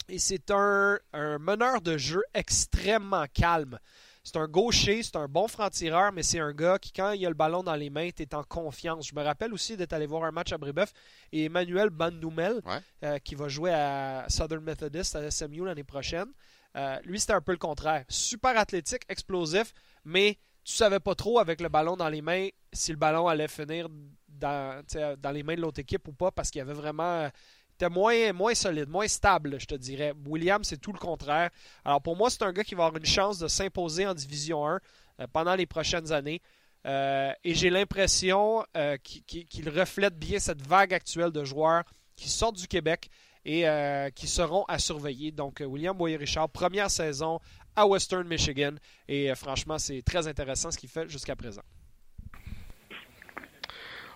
[0.09, 3.79] Et c'est un, un meneur de jeu extrêmement calme.
[4.27, 7.29] C'est un gaucher, c'est un bon franc-tireur, mais c'est un gars qui, quand il a
[7.29, 9.07] le ballon dans les mains, est en confiance.
[9.07, 10.93] Je me rappelle aussi d'être allé voir un match à Brébeuf
[11.31, 12.61] et Emmanuel Bandoumel,
[13.05, 16.27] euh, qui va jouer à Southern Methodist à SMU l'année prochaine.
[16.77, 18.05] Euh, lui, c'était un peu le contraire.
[18.09, 19.73] Super athlétique, explosif,
[20.05, 23.47] mais tu savais pas trop avec le ballon dans les mains si le ballon allait
[23.47, 23.87] finir
[24.27, 24.83] dans,
[25.23, 27.31] dans les mains de l'autre équipe ou pas parce qu'il y avait vraiment
[27.77, 30.15] était moins, moins solide, moins stable, je te dirais.
[30.27, 31.51] William, c'est tout le contraire.
[31.85, 34.67] Alors pour moi, c'est un gars qui va avoir une chance de s'imposer en Division
[34.67, 34.81] 1
[35.21, 36.41] euh, pendant les prochaines années.
[36.87, 41.85] Euh, et j'ai l'impression euh, qu'il reflète bien cette vague actuelle de joueurs
[42.17, 43.11] qui sortent du Québec
[43.45, 43.65] et
[44.17, 45.31] qui seront à surveiller.
[45.31, 47.39] Donc, William Boyer-Richard, première saison
[47.77, 48.73] à Western Michigan.
[49.07, 51.62] Et franchement, c'est très intéressant ce qu'il fait jusqu'à présent.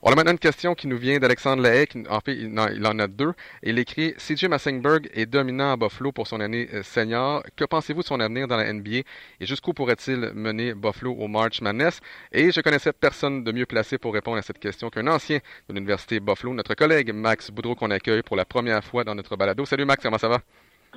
[0.03, 1.87] On a maintenant une question qui nous vient d'Alexandre Lahaye.
[2.09, 3.35] En fait, il en a deux.
[3.63, 7.43] Il écrit CJ Massingberg est dominant à Buffalo pour son année euh, senior.
[7.55, 9.05] Que pensez-vous de son avenir dans la NBA et
[9.41, 12.01] jusqu'où pourrait-il mener Buffalo au March Madness
[12.33, 15.75] Et je connaissais personne de mieux placé pour répondre à cette question qu'un ancien de
[15.75, 19.67] l'Université Buffalo, notre collègue Max Boudreau, qu'on accueille pour la première fois dans notre balado.
[19.67, 20.41] Salut Max, comment ça va?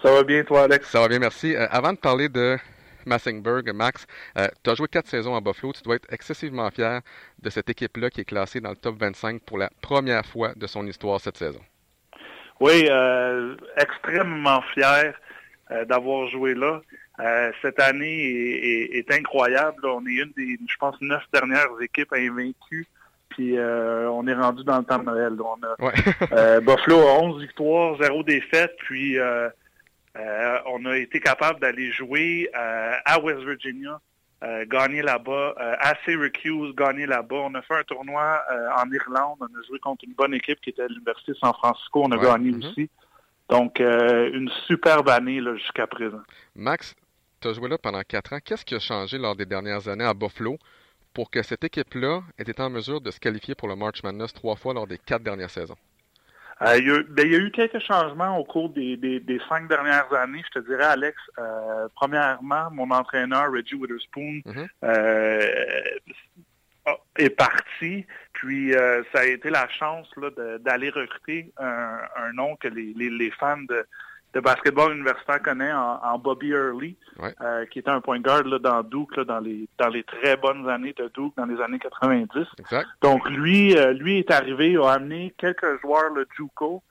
[0.01, 0.89] Ça va bien, toi, Alex?
[0.89, 1.53] Ça va bien, merci.
[1.53, 2.57] Euh, avant de parler de
[3.05, 4.05] Massingberg, Max,
[4.37, 5.73] euh, tu as joué quatre saisons à Buffalo.
[5.73, 7.01] Tu dois être excessivement fier
[7.41, 10.67] de cette équipe-là qui est classée dans le top 25 pour la première fois de
[10.67, 11.61] son histoire cette saison.
[12.59, 15.13] Oui, euh, extrêmement fier
[15.71, 16.81] euh, d'avoir joué là.
[17.61, 19.85] cette année est, incroyable.
[19.85, 22.87] On est une des, je pense, neuf dernières équipes invaincues.
[23.29, 26.61] Puis on est rendu dans le temps de Noël.
[26.61, 28.75] Buffalo a 11 victoires, 0 défaites.
[28.85, 29.49] Puis euh,
[30.15, 33.99] on a été capable d'aller jouer euh, à West Virginia,
[34.43, 37.37] euh, gagner là-bas, à Syracuse, gagner là-bas.
[37.37, 38.41] On a fait un tournoi
[38.77, 39.37] en Irlande.
[39.39, 42.03] On a joué contre une bonne équipe qui était à l'Université de San Francisco.
[42.03, 42.69] On a gagné mm-hmm.
[42.69, 42.89] aussi.
[43.49, 46.21] Donc, une superbe année jusqu'à présent.
[46.55, 46.95] Max,
[47.41, 48.39] tu as joué là pendant quatre ans.
[48.43, 50.57] Qu'est-ce qui a changé lors des dernières années à Buffalo
[51.13, 54.33] pour que cette équipe-là ait été en mesure de se qualifier pour le March Madness
[54.33, 55.77] trois fois lors des quatre dernières saisons?
[56.63, 59.19] Euh, il, y a, ben, il, y a, eu quelques changements au cours des, des,
[59.19, 60.43] des cinq dernières années.
[60.53, 64.67] Je te dirais, Alex, euh, premièrement, mon entraîneur, Reggie Witherspoon, mm-hmm.
[64.83, 65.45] euh,
[67.17, 68.05] est parti.
[68.33, 68.73] Puis
[69.13, 70.09] ça a été la chance
[70.59, 73.85] d'aller recruter un, un, nom que les, les, les fans de,
[74.33, 76.95] de basketball universitaire connaît en, Bobby Early,
[77.41, 80.67] euh, qui était un point guard là, dans Duke dans les dans les très bonnes
[80.67, 82.47] années de Duke dans les années 90.
[83.01, 86.81] Donc lui euh, lui est arrivé, a amené quelques joueurs le JUCO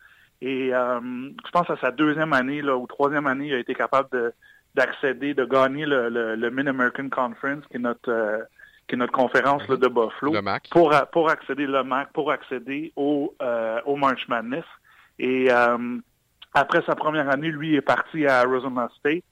[0.40, 3.74] et euh, je pense à sa deuxième année là, ou troisième année, il a été
[3.74, 4.32] capable de
[4.74, 8.46] d'accéder, de gagner le, le, Mid-American Conference, qui est notre
[8.86, 10.32] qui est notre conférence là, de Buffalo,
[10.70, 13.34] pour pour accéder le MAC, pour accéder au
[13.84, 14.64] au March Madness.
[15.18, 15.48] Et
[16.54, 19.24] après sa première année, lui est parti à Arizona State.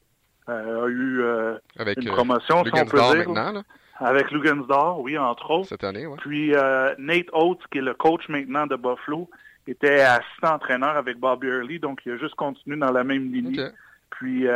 [0.48, 3.28] Euh, a eu euh, avec, une euh, promotion, si on peut dire.
[3.30, 3.62] Maintenant,
[3.98, 5.68] Avec Lugansdor, oui, entre autres.
[5.68, 6.16] Cette année, oui.
[6.18, 6.52] Puis
[6.98, 9.28] Nate Oates, qui est le coach maintenant de Buffalo,
[9.66, 13.70] était assistant entraîneur avec Bobby Early, donc il a juste continué dans la même ligne.
[14.10, 14.46] Puis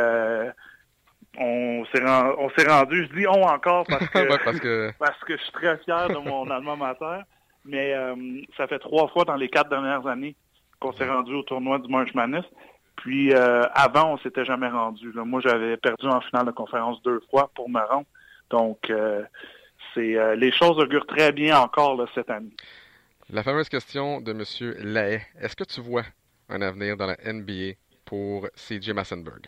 [1.37, 5.51] on s'est rendu, je dis on encore parce que, parce que parce que je suis
[5.51, 7.21] très fier de mon allemand mater,
[7.63, 7.93] mais
[8.57, 10.35] ça fait trois fois dans les quatre dernières années
[10.85, 12.45] qu'on s'est rendu au tournoi du March Madness.
[12.97, 15.11] Puis euh, avant, on s'était jamais rendu.
[15.13, 18.05] Moi, j'avais perdu en finale de conférence deux fois pour me rendre.
[18.49, 19.23] Donc, euh,
[19.93, 22.55] c'est euh, les choses augurent très bien encore cette année.
[23.29, 24.43] La fameuse question de M.
[24.79, 25.21] Lay.
[25.41, 26.03] Est-ce que tu vois
[26.49, 27.73] un avenir dans la NBA
[28.05, 29.47] pour CJ Massenberg?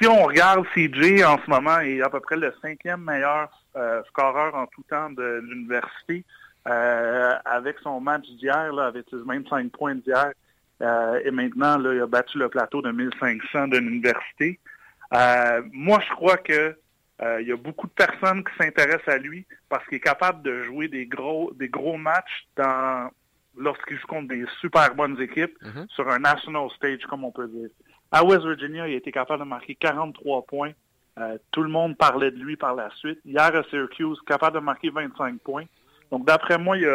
[0.00, 3.50] si on regarde CJ en ce moment, il est à peu près le cinquième meilleur
[4.08, 6.24] scoreur en tout temps de l'université.
[6.68, 10.32] Euh, avec son match d'hier, avec ses 25 points d'hier,
[10.80, 14.60] euh, et maintenant, il a battu le plateau de 1500 de l'université.
[15.12, 16.76] Euh, moi, je crois que
[17.40, 20.64] il y a beaucoup de personnes qui s'intéressent à lui parce qu'il est capable de
[20.64, 23.12] jouer des gros, des gros matchs dans
[23.56, 25.88] lorsqu'il joue contre des super bonnes équipes mm-hmm.
[25.90, 27.68] sur un national stage, comme on peut dire.
[28.10, 30.72] À West Virginia, il a été capable de marquer 43 points.
[31.52, 33.20] Tout le monde parlait de lui par la suite.
[33.24, 35.66] Hier à Syracuse, capable de marquer 25 points.
[36.12, 36.86] Donc d'après moi, il,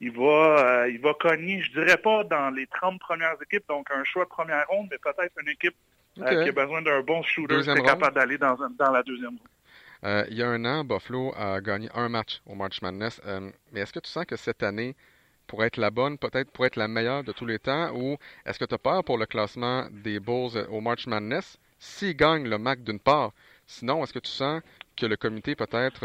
[0.00, 3.88] il va, euh, il va cogner, je dirais pas dans les 30 premières équipes, donc
[3.90, 5.76] un choix de première ronde, mais peut-être une équipe
[6.18, 9.30] euh, qui a besoin d'un bon shooter qui est capable d'aller dans, dans, la deuxième
[9.30, 9.48] ronde.
[10.04, 13.20] Euh, il y a un an, Buffalo a gagné un match au March Madness.
[13.72, 14.96] mais est-ce que tu sens que cette année
[15.46, 18.58] pourrait être la bonne, peut-être pour être la meilleure de tous les temps, ou est-ce
[18.58, 21.58] que tu as peur pour le classement des Bulls au March Madness?
[21.78, 23.32] S'ils gagnent le MAC d'une part?
[23.66, 24.62] Sinon, est-ce que tu sens
[24.98, 26.04] que le comité peut-être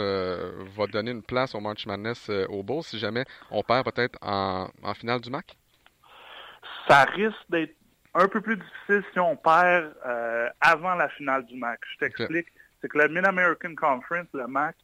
[0.76, 4.68] va donner une place au March Madness aux Bulls si jamais on perd peut-être en,
[4.84, 5.58] en finale du MAC?
[6.88, 7.76] Ça risque d'être
[8.14, 11.80] un peu plus difficile si on perd euh, avant la finale du MAC.
[11.94, 12.48] Je t'explique.
[12.82, 14.76] C'est que la Mid-American Conference, le MAC,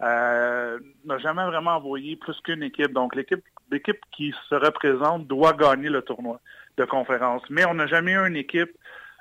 [0.00, 2.92] euh, n'a jamais vraiment envoyé plus qu'une équipe.
[2.92, 6.40] Donc, l'équipe l'équipe qui se représente doit gagner le tournoi
[6.78, 7.42] de conférence.
[7.50, 8.70] Mais on n'a jamais eu une équipe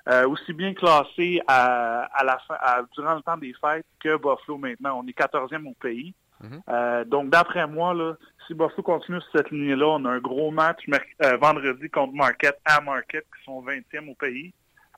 [0.08, 2.56] euh, aussi bien classée à, la fin,
[2.96, 5.02] durant le temps des fêtes que Buffalo maintenant.
[5.04, 6.14] On est 14e au pays.
[6.44, 7.06] Mm-hmm.
[7.06, 8.14] donc, d'après moi, là,
[8.48, 10.80] si Buffalo continue sur cette ligne-là, on a un gros match
[11.24, 14.54] euh, vendredi contre Marquette à Marquette, qui sont 20e au pays.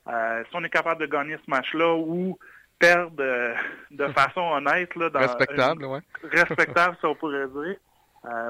[0.08, 2.38] Euh, si on est capable de gagner ce match-là ou
[2.78, 3.54] perdre euh,
[3.90, 6.00] de façon honnête, là, dans respectable, ouais.
[6.30, 7.76] respectable, ça on pourrait dire.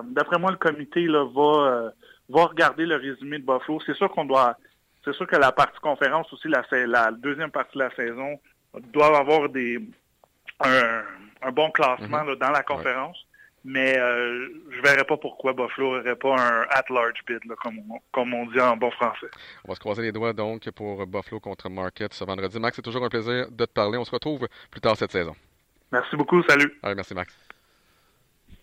[0.04, 1.92] D'après moi, le comité là, va,
[2.28, 3.80] va regarder le résumé de Buffalo.
[3.86, 4.56] C'est sûr qu'on doit,
[5.04, 8.38] c'est sûr que la partie conférence aussi, la, la deuxième partie de la saison,
[8.92, 9.80] doit avoir des
[10.60, 12.38] un, bon classement mm-hmm.
[12.38, 13.16] dans la conférence.
[13.62, 18.32] Mais euh, je verrais pas pourquoi Buffalo n'aurait pas un at-large bid, comme, on, comme
[18.32, 19.26] on dit en bon français.
[19.66, 22.58] On va se croiser les doigts donc pour Buffalo contre Market ce vendredi.
[22.58, 23.98] Max, c'est toujours un plaisir de te parler.
[23.98, 25.36] On se retrouve plus tard cette saison.
[25.92, 26.42] Merci beaucoup.
[26.44, 26.72] Salut.
[26.82, 27.36] merci, Max.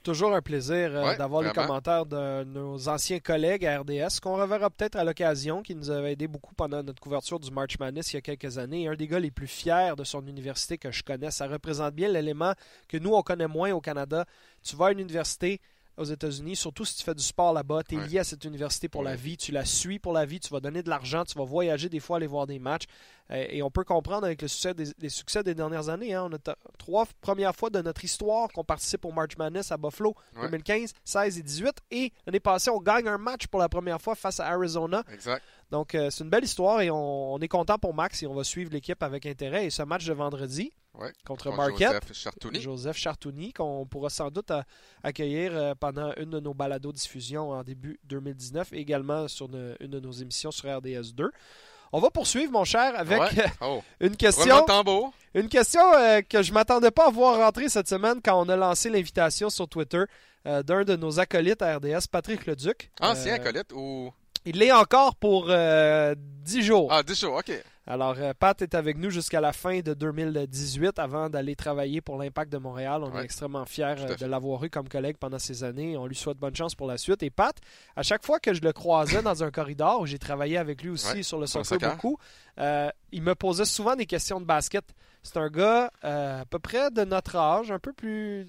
[0.07, 4.69] Toujours un plaisir euh, d'avoir les commentaires de nos anciens collègues à RDS, qu'on reverra
[4.69, 8.15] peut-être à l'occasion, qui nous avait aidé beaucoup pendant notre couverture du March Madness il
[8.15, 8.87] y a quelques années.
[8.87, 11.29] Un des gars les plus fiers de son université que je connais.
[11.29, 12.53] Ça représente bien l'élément
[12.87, 14.23] que nous, on connaît moins au Canada.
[14.63, 15.59] Tu vas à une université,
[15.97, 18.87] aux États-Unis, surtout si tu fais du sport là-bas, tu es lié à cette université
[18.87, 21.37] pour la vie, tu la suis pour la vie, tu vas donner de l'argent, tu
[21.37, 22.85] vas voyager des fois, aller voir des matchs.
[23.31, 26.13] Euh, et on peut comprendre avec le succès des, les succès des dernières années.
[26.13, 29.77] Hein, on a trois premières fois de notre histoire qu'on participe au March Madness à
[29.77, 31.77] Buffalo, 2015, 16 et 18.
[31.91, 35.03] Et l'année passée, on gagne un match pour la première fois face à Arizona.
[35.11, 35.43] Exact.
[35.71, 38.43] Donc, euh, c'est une belle histoire et on, est content pour Max et on va
[38.43, 39.65] suivre l'équipe avec intérêt.
[39.65, 40.71] Et ce match de vendredi
[41.25, 44.61] contre Marquette, Joseph Chartouni, Joseph Chartouni qu'on pourra sans doute euh,
[45.03, 49.91] accueillir pendant une de nos balados diffusions en début 2019 et également sur une, une
[49.91, 51.31] de nos émissions sur RDS 2.
[51.91, 53.21] On va poursuivre, mon cher, avec
[53.61, 53.81] oh.
[53.99, 54.65] une question.
[55.33, 58.55] Une question euh, que je m'attendais pas à voir rentrer cette semaine quand on a
[58.55, 60.03] lancé l'invitation sur Twitter
[60.45, 62.91] euh, d'un de nos acolytes à RDS, Patrick Leduc.
[62.99, 64.11] Ancien euh, acolyte ou.
[64.45, 66.87] Il l'est encore pour 10 jours.
[66.91, 67.51] Ah, 10 jours, OK.
[67.89, 72.17] Alors, euh, Pat est avec nous jusqu'à la fin de 2018 avant d'aller travailler pour
[72.17, 73.01] l'Impact de Montréal.
[73.01, 75.95] On est extrêmement fiers euh, de l'avoir eu comme collègue pendant ces années.
[75.95, 77.23] On lui souhaite bonne chance pour la suite.
[77.23, 77.55] Et Pat,
[77.95, 81.23] à chaque fois que je le croisais dans un corridor, j'ai travaillé avec lui aussi
[81.23, 82.17] sur le soccer beaucoup,
[82.59, 84.83] euh, il me posait souvent des questions de basket.
[85.23, 88.47] C'est un gars à peu près de notre âge, un peu plus.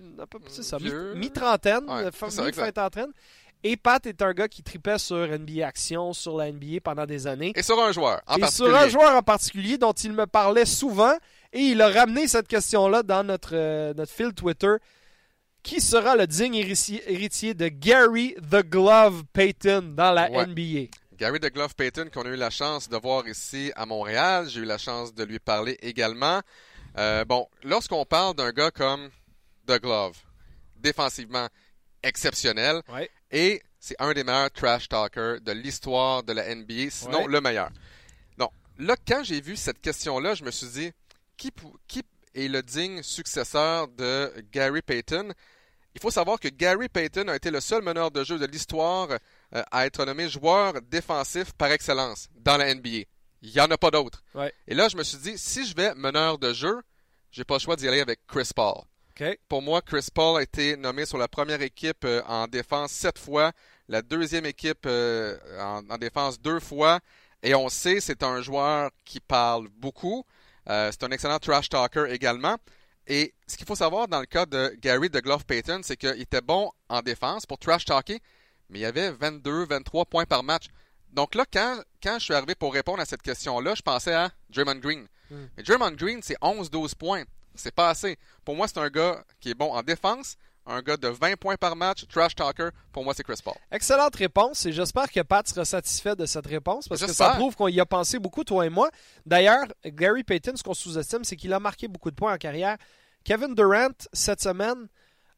[0.48, 0.78] C'est ça,
[1.14, 3.12] mi-trentaine, mi-fin-trentaine.
[3.64, 7.26] Et Pat est un gars qui tripait sur NBA Action, sur la NBA pendant des
[7.26, 7.52] années.
[7.56, 8.70] Et sur un joueur en et particulier.
[8.70, 11.14] sur un joueur en particulier dont il me parlait souvent.
[11.52, 14.76] Et il a ramené cette question-là dans notre, euh, notre fil Twitter.
[15.62, 20.88] Qui sera le digne héritier de Gary The Glove Payton dans la NBA?
[21.18, 24.48] Gary The Glove Payton, qu'on a eu la chance de voir ici à Montréal.
[24.48, 26.40] J'ai eu la chance de lui parler également.
[26.96, 29.10] Euh, bon, lorsqu'on parle d'un gars comme
[29.66, 30.16] The Glove,
[30.76, 31.48] défensivement
[32.04, 33.10] exceptionnel, ouais.
[33.30, 37.70] Et c'est un des meilleurs trash talkers de l'histoire de la NBA, sinon le meilleur.
[38.36, 40.92] Donc, là, quand j'ai vu cette question-là, je me suis dit,
[41.36, 41.52] qui,
[41.86, 42.02] qui
[42.34, 45.32] est le digne successeur de Gary Payton?
[45.94, 49.08] Il faut savoir que Gary Payton a été le seul meneur de jeu de l'histoire
[49.10, 53.04] euh, à être nommé joueur défensif par excellence dans la NBA.
[53.42, 54.22] Il n'y en a pas d'autres.
[54.66, 56.80] Et là, je me suis dit, si je vais meneur de jeu,
[57.30, 58.82] j'ai pas le choix d'y aller avec Chris Paul.
[59.48, 63.18] Pour moi, Chris Paul a été nommé sur la première équipe euh, en défense sept
[63.18, 63.52] fois,
[63.88, 67.00] la deuxième équipe euh, en, défense deux fois.
[67.42, 70.24] Et on sait, c'est un joueur qui parle beaucoup.
[70.68, 72.56] Euh, c'est un excellent trash talker également.
[73.06, 76.20] Et ce qu'il faut savoir dans le cas de Gary de Glove Payton, c'est qu'il
[76.20, 78.20] était bon en défense pour trash talker,
[78.68, 80.66] mais il y avait 22, 23 points par match.
[81.12, 84.30] Donc là, quand, quand je suis arrivé pour répondre à cette question-là, je pensais à
[84.50, 85.06] Draymond Green.
[85.30, 85.46] Hmm.
[85.56, 87.24] Mais Draymond Green, c'est 11-12 points
[87.58, 88.16] c'est pas assez.
[88.44, 91.56] Pour moi, c'est un gars qui est bon en défense, un gars de 20 points
[91.56, 93.54] par match, trash talker, pour moi, c'est Chris Paul.
[93.70, 97.56] Excellente réponse et j'espère que Pat sera satisfait de cette réponse parce que ça prouve
[97.56, 98.90] qu'on y a pensé beaucoup, toi et moi.
[99.24, 102.76] D'ailleurs, Gary Payton, ce qu'on sous-estime, c'est qu'il a marqué beaucoup de points en carrière.
[103.24, 104.88] Kevin Durant, cette semaine,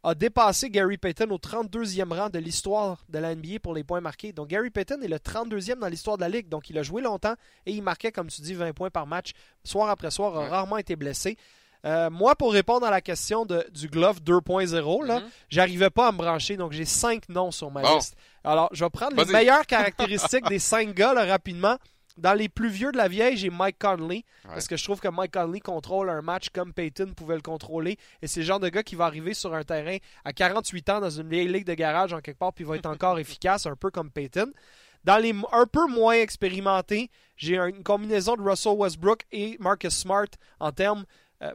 [0.03, 4.01] a dépassé Gary Payton au 32e rang de l'histoire de la NBA pour les points
[4.01, 4.33] marqués.
[4.33, 6.49] Donc Gary Payton est le 32e dans l'histoire de la Ligue.
[6.49, 7.35] Donc il a joué longtemps
[7.67, 10.79] et il marquait, comme tu dis, 20 points par match, soir après soir, a rarement
[10.79, 11.37] été blessé.
[11.87, 15.23] Euh, moi, pour répondre à la question de, du Glove 2.0, là, mm-hmm.
[15.49, 18.17] j'arrivais pas à me brancher, donc j'ai cinq noms sur ma liste.
[18.45, 21.77] Alors, je vais prendre les meilleures caractéristiques des cinq gars rapidement.
[22.17, 24.25] Dans les plus vieux de la vieille, j'ai Mike Conley.
[24.45, 27.97] Parce que je trouve que Mike Conley contrôle un match comme Peyton pouvait le contrôler.
[28.21, 31.01] Et c'est le genre de gars qui va arriver sur un terrain à 48 ans
[31.01, 33.77] dans une vieille ligue de garage en quelque part, puis va être encore efficace, un
[33.77, 34.53] peu comme Peyton.
[35.05, 40.29] Dans les un peu moins expérimentés, j'ai une combinaison de Russell Westbrook et Marcus Smart
[40.59, 41.07] en termes
[41.43, 41.53] euh,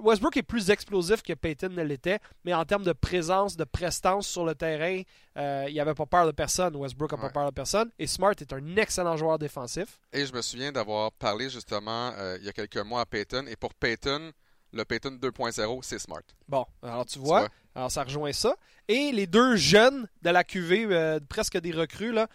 [0.00, 4.28] Westbrook est plus explosif que Peyton ne l'était, mais en termes de présence, de prestance
[4.28, 5.02] sur le terrain,
[5.36, 6.76] euh, il n'avait pas peur de personne.
[6.76, 7.90] Westbrook n'a pas peur de personne.
[7.98, 9.98] Et Smart est un excellent joueur défensif.
[10.12, 13.44] Et je me souviens d'avoir parlé justement euh, il y a quelques mois à Peyton.
[13.48, 14.30] Et pour Peyton,
[14.72, 16.22] le Peyton 2.0, c'est Smart.
[16.48, 18.54] Bon, alors tu vois, alors ça rejoint ça.
[18.86, 22.28] Et les deux jeunes de la QV, presque des recrues, là,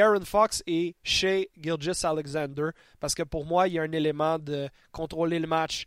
[0.00, 4.38] Aaron Fox et Shea Gilgis Alexander, parce que pour moi, il y a un élément
[4.38, 5.86] de contrôler le match,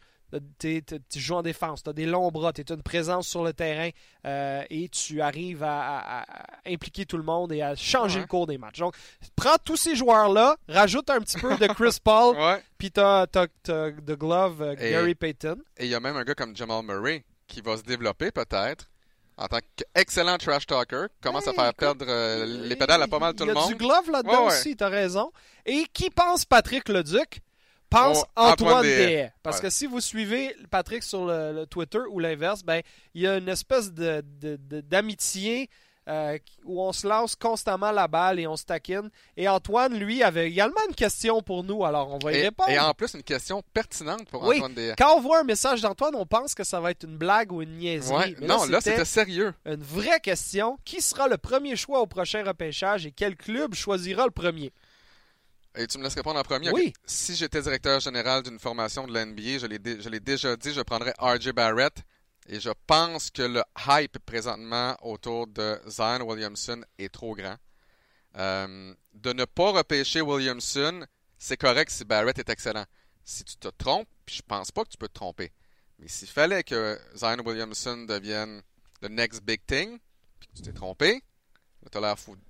[0.59, 3.53] tu joues en défense, tu as des longs bras, tu es une présence sur le
[3.53, 3.89] terrain
[4.25, 6.25] euh, et tu arrives à,
[6.65, 8.79] impliquer tout le monde et à changer le cours des matchs.
[8.79, 8.95] Donc,
[9.35, 12.35] prends tous ces joueurs-là, rajoute un petit peu de Chris Paul,
[12.77, 15.57] puis tu as, The Glove euh, Gary Payton.
[15.77, 18.89] Et il y a même un gars comme Jamal Murray qui va se développer peut-être
[19.39, 23.33] en tant qu'excellent trash talker, commence à faire perdre euh, les pédales à pas mal
[23.33, 23.63] tout le monde.
[23.67, 25.31] Il y a du glove là-dedans aussi, tu as raison.
[25.65, 27.41] Et qui pense Patrick Leduc?
[27.89, 32.63] Pense oh, Antoine, Antoine Parce que si vous suivez Patrick sur le, Twitter ou l'inverse,
[32.63, 32.81] ben
[33.13, 34.23] il y a une espèce de,
[34.81, 35.69] d'amitié
[36.09, 39.11] euh, où on se lance constamment la balle et on se taquine.
[39.37, 42.69] Et Antoine, lui, avait également une question pour nous, alors on va y répondre.
[42.69, 46.15] Et en plus, une question pertinente pour Antoine oui, Quand on voit un message d'Antoine,
[46.15, 48.35] on pense que ça va être une blague ou une niaiserie.
[48.41, 49.53] non, là, c'était sérieux.
[49.65, 50.79] Une vraie question.
[50.83, 54.73] Qui sera le premier choix au prochain repêchage et quel club choisira le premier?
[55.79, 56.71] Et tu me laisses répondre en premier.
[56.71, 56.93] Oui.
[57.05, 59.65] Si j'étais directeur général d'une formation de l'NBA, je
[60.09, 61.93] l'ai déjà dit, je prendrais RJ Barrett.
[62.49, 67.55] Et je pense que le hype présentement autour de Zion Williamson est trop grand.
[68.35, 71.05] Euh, de ne pas repêcher Williamson,
[71.37, 72.85] c'est correct si Barrett est excellent.
[73.23, 75.53] Si tu te trompes, je pense pas que tu peux te tromper.
[75.99, 78.61] Mais s'il fallait que Zion Williamson devienne
[79.01, 79.97] the next big thing,
[80.41, 81.23] puis que tu t'es trompé,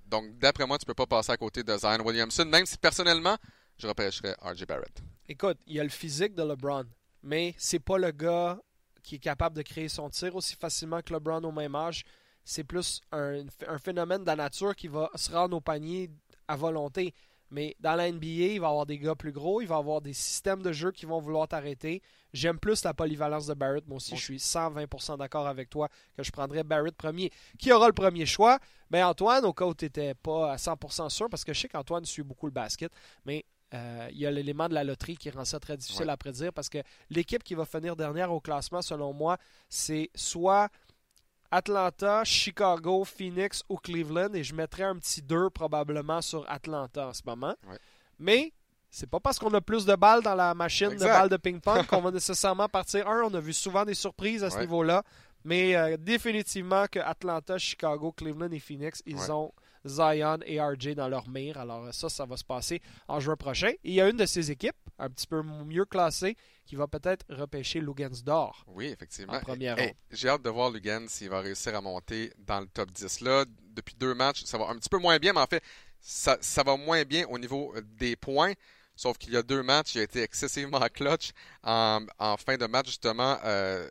[0.06, 3.36] donc, d'après moi, tu peux pas passer à côté de Zion Williamson, même si personnellement,
[3.78, 5.02] je repêcherais RJ Barrett.
[5.28, 6.84] Écoute, il y a le physique de LeBron,
[7.22, 8.58] mais c'est pas le gars
[9.02, 12.04] qui est capable de créer son tir aussi facilement que LeBron au même âge.
[12.44, 16.10] C'est plus un, un phénomène de la nature qui va se rendre au panier
[16.48, 17.14] à volonté.
[17.50, 19.78] Mais dans la NBA, il va y avoir des gars plus gros, il va y
[19.78, 22.02] avoir des systèmes de jeu qui vont vouloir t'arrêter.
[22.32, 23.86] J'aime plus la polyvalence de Barrett.
[23.88, 27.30] Moi aussi, je suis 120% d'accord avec toi que je prendrais Barrett premier.
[27.58, 28.58] Qui aura le premier choix?
[28.90, 31.68] Ben Antoine, au cas où tu n'étais pas à 100% sûr, parce que je sais
[31.68, 32.92] qu'Antoine suit beaucoup le basket,
[33.24, 36.16] mais euh, il y a l'élément de la loterie qui rend ça très difficile à
[36.16, 40.68] prédire parce que l'équipe qui va finir dernière au classement, selon moi, c'est soit
[41.50, 47.12] Atlanta, Chicago, Phoenix ou Cleveland et je mettrais un petit 2 probablement sur Atlanta en
[47.12, 47.54] ce moment.
[48.18, 48.52] Mais
[48.90, 51.86] c'est pas parce qu'on a plus de balles dans la machine de balles de ping-pong
[51.88, 53.22] qu'on va nécessairement partir un.
[53.24, 55.02] On a vu souvent des surprises à ce niveau-là.
[55.44, 59.52] Mais euh, définitivement que Atlanta, Chicago, Cleveland et Phoenix, ils ont
[59.86, 61.58] Zion et RJ dans leur mire.
[61.58, 63.70] Alors ça, ça va se passer en juin prochain.
[63.84, 66.86] Et il y a une de ces équipes, un petit peu mieux classée, qui va
[66.86, 68.64] peut-être repêcher Lugans d'or.
[68.68, 69.40] Oui, effectivement.
[70.10, 73.20] J'ai hâte de voir Lugans s'il va réussir à monter dans le top 10.
[73.22, 75.62] Là, depuis deux matchs, ça va un petit peu moins bien, mais en fait,
[76.00, 78.52] ça, va moins bien au niveau des points.
[78.96, 81.30] Sauf qu'il y a deux matchs, il a été excessivement clutch.
[81.62, 82.06] En,
[82.38, 83.88] fin de match, justement, euh,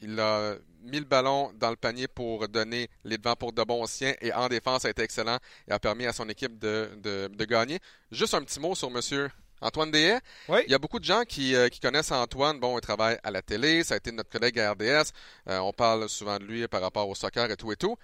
[0.00, 3.86] il a mis le ballon dans le panier pour donner les devants pour de bons
[3.86, 7.44] siens et en défense, a été excellent et a permis à son équipe de, de,
[7.44, 7.78] gagner.
[8.10, 9.30] Juste un petit mot sur monsieur
[9.60, 10.18] Antoine Dehay.
[10.48, 10.60] Oui.
[10.66, 12.58] Il y a beaucoup de gens qui, euh, qui, connaissent Antoine.
[12.58, 15.12] Bon, il travaille à la télé, ça a été notre collègue à RDS.
[15.48, 17.96] Euh, on parle souvent de lui par rapport au soccer et tout et tout.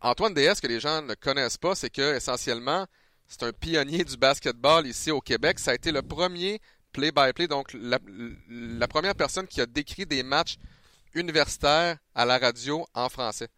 [0.00, 2.86] Antoine Dehay, ce que les gens ne connaissent pas, c'est que essentiellement,
[3.28, 5.58] c'est un pionnier du basketball ici au Québec.
[5.58, 6.60] Ça a été le premier
[6.92, 7.98] play-by-play, donc la,
[8.48, 10.56] la première personne qui a décrit des matchs
[11.14, 13.48] universitaire à la radio en français.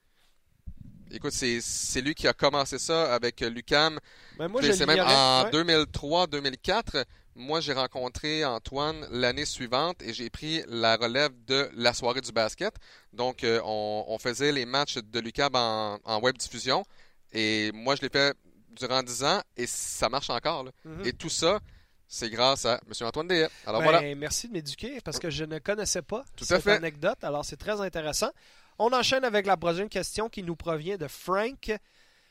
[1.11, 4.01] Écoute, c'est lui qui a commencé ça avec Lucam.
[4.37, 7.05] Ben, c'est même en 2003-2004.
[7.37, 12.33] moi, j'ai rencontré Antoine l'année suivante et j'ai pris la relève de la soirée du
[12.33, 12.75] basket.
[13.13, 16.85] Donc, euh, on, faisait les matchs de l'UCAB en, web diffusion.
[17.33, 18.37] Et moi, je l'ai fait
[18.71, 20.65] durant 10 ans et ça marche encore.
[20.85, 21.07] Mhm.
[21.07, 21.61] Et tout ça,
[22.09, 23.07] c'est grâce à M.
[23.07, 23.51] Antoine Deshaies.
[23.67, 24.15] Alors ben, voilà.
[24.15, 27.23] Merci de m'éduquer parce que je ne connaissais pas cette anecdote.
[27.23, 28.31] Alors, c'est très intéressant.
[28.79, 31.73] On enchaîne avec la prochaine question qui nous provient de Frank.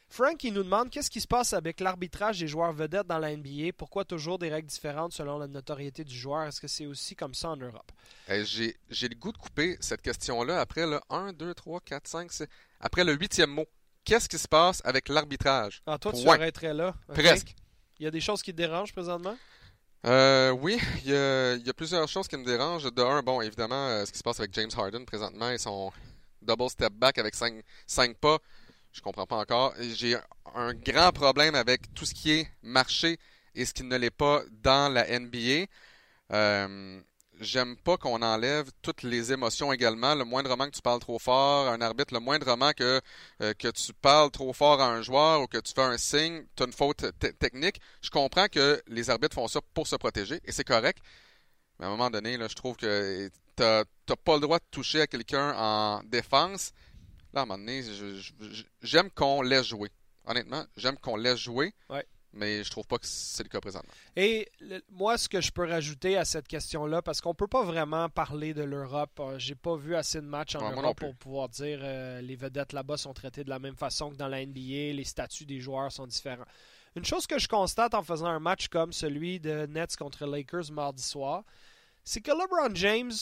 [0.10, 3.36] Frank, il nous demande qu'est-ce qui se passe avec l'arbitrage des joueurs vedettes dans la
[3.36, 3.72] NBA.
[3.76, 6.44] Pourquoi toujours des règles différentes selon la notoriété du joueur?
[6.44, 7.92] Est-ce que c'est aussi comme ça en Europe?
[8.30, 12.32] Eh, j'ai, le goût de couper cette question-là après le 1, 2, 3, 4, 5,
[12.32, 12.46] 6.
[12.80, 13.66] Après le huitième mot.
[14.06, 15.82] Qu'est-ce qui se passe avec l'arbitrage?
[15.88, 16.94] Ah, toi, tu arrêterais là.
[17.08, 17.56] Presque.
[18.00, 19.36] Il y a des choses qui te dérangent présentement?
[20.06, 21.16] Euh, oui, il y,
[21.70, 22.92] a, plusieurs choses qui me dérangent.
[22.92, 25.92] De un, bon, évidemment, euh, ce qui se passe avec James Harden présentement et son
[26.42, 27.64] double step back avec 5
[28.20, 28.38] pas.
[28.92, 29.74] Je comprends pas encore.
[29.80, 30.18] J'ai
[30.54, 33.18] un grand problème avec tout ce qui est marché
[33.56, 35.68] et ce qui ne l'est pas dans la NBA.
[36.32, 37.02] Euh,
[37.44, 40.16] J'aime pas qu'on enlève toutes les émotions également.
[40.16, 43.02] Le moindrement que tu parles trop fort à un arbitre, le moindrement que,
[43.42, 46.46] euh, que tu parles trop fort à un joueur ou que tu fais un signe,
[46.56, 47.06] tu as une faute
[47.40, 47.80] technique.
[48.02, 51.00] Je comprends que les arbitres font ça pour se protéger et c'est correct.
[51.80, 54.66] Mais à un moment donné, là, je trouve que tu n'as pas le droit de
[54.72, 56.72] toucher à quelqu'un en défense
[57.34, 57.82] Là, à un moment donné,
[58.82, 59.90] j'aime qu'on laisse jouer.
[60.26, 61.74] Honnêtement, j'aime qu'on laisse jouer.
[62.34, 63.94] Mais je trouve pas que c'est le cas présentement.
[64.16, 64.50] Et
[64.90, 68.54] moi, ce que je peux rajouter à cette question-là, parce qu'on peut pas vraiment parler
[68.54, 69.20] de l'Europe.
[69.20, 72.74] Euh, j'ai pas vu assez de matchs en Europe pour pouvoir dire euh, les vedettes
[72.74, 75.92] là-bas sont traitées de la même façon que dans la NBA, les statuts des joueurs
[75.92, 76.46] sont différents.
[76.96, 80.72] Une chose que je constate en faisant un match comme celui de Nets contre Lakers
[80.72, 81.44] mardi soir,
[82.04, 83.14] c'est que LeBron James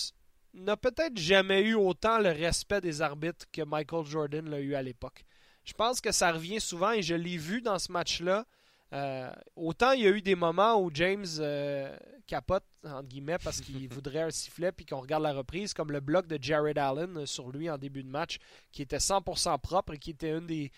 [0.54, 4.82] n'a peut-être jamais eu autant le respect des arbitres que Michael Jordan l'a eu à
[4.82, 5.26] l'époque.
[5.64, 8.46] Je pense que ça revient souvent et je l'ai vu dans ce match-là.
[8.94, 11.96] Euh, autant il y a eu des moments où James euh,
[12.28, 16.02] capote, entre guillemets, parce qu'il voudrait un sifflet, puis qu'on regarde la reprise, comme le
[16.02, 18.38] bloc de Jared Allen sur lui en début de match,
[18.72, 20.72] qui était 100% propre et qui était une des.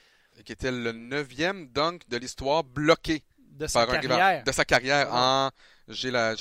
[0.45, 4.43] Qui était le neuvième dunk de l'histoire bloqué de sa carrière.
[4.43, 5.51] de sa carrière en
[5.87, 6.33] j'ai la,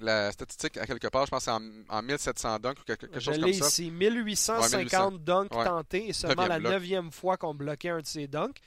[0.00, 3.38] la, statistique à quelque part, je pense que c'est en, 1700 dunks ou quelque, chose
[3.38, 3.66] comme ça.
[3.66, 8.60] ici, 1850 dunks tentés et seulement la neuvième fois qu'on bloquait un de ces dunks.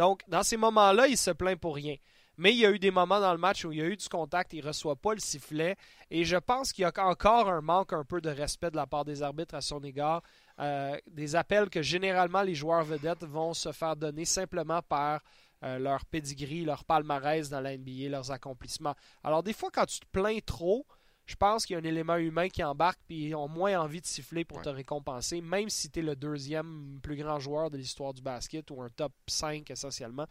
[0.00, 1.96] Donc, dans ces moments-là, il se plaint pour rien.
[2.38, 3.98] Mais il y a eu des moments dans le match où il y a eu
[3.98, 5.76] du contact, il ne reçoit pas le sifflet.
[6.10, 8.86] Et je pense qu'il y a encore un manque un peu de respect de la
[8.86, 10.22] part des arbitres à son égard.
[10.58, 15.20] Euh, des appels que généralement les joueurs vedettes vont se faire donner simplement par
[15.64, 18.94] euh, leur pedigree, leur palmarès dans la NBA, leurs accomplissements.
[19.22, 20.86] Alors des fois, quand tu te plains trop,
[21.30, 24.00] je pense qu'il y a un élément humain qui embarque puis ils ont moins envie
[24.00, 27.76] de siffler pour te récompenser, même si tu es le deuxième plus grand joueur de
[27.76, 30.26] l'histoire du basket ou un top 5 essentiellement.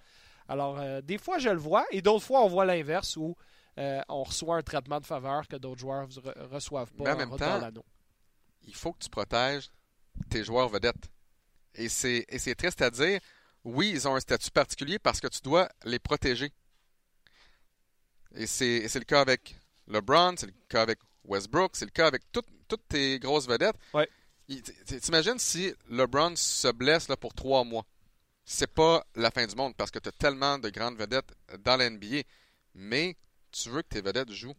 [0.50, 3.34] Alors euh, des fois, je le vois et d'autres fois, on voit l'inverse où
[3.78, 7.04] euh, on reçoit un traitement de faveur que d'autres joueurs ne reçoivent pas.
[7.06, 7.62] Mais en, même temps,
[8.64, 9.70] il faut que tu protèges
[10.30, 11.10] tes joueurs vedettes.
[11.76, 13.22] Et c'est triste à dire,
[13.64, 16.52] oui, ils ont un statut particulier parce que tu dois les protéger.
[18.36, 19.56] Et c'est le cas avec
[19.90, 23.76] LeBron, c'est le cas avec Westbrook, c'est le cas avec toutes tes grosses vedettes.
[23.94, 24.08] Ouais.
[25.02, 27.86] T'imagines si LeBron se blesse là, pour trois mois?
[28.46, 31.34] C'est pas la fin du monde parce que tu as tellement de grandes vedettes
[31.64, 32.24] dans la NBA.
[32.74, 33.16] Mais
[33.52, 34.56] tu veux que tes vedettes jouent.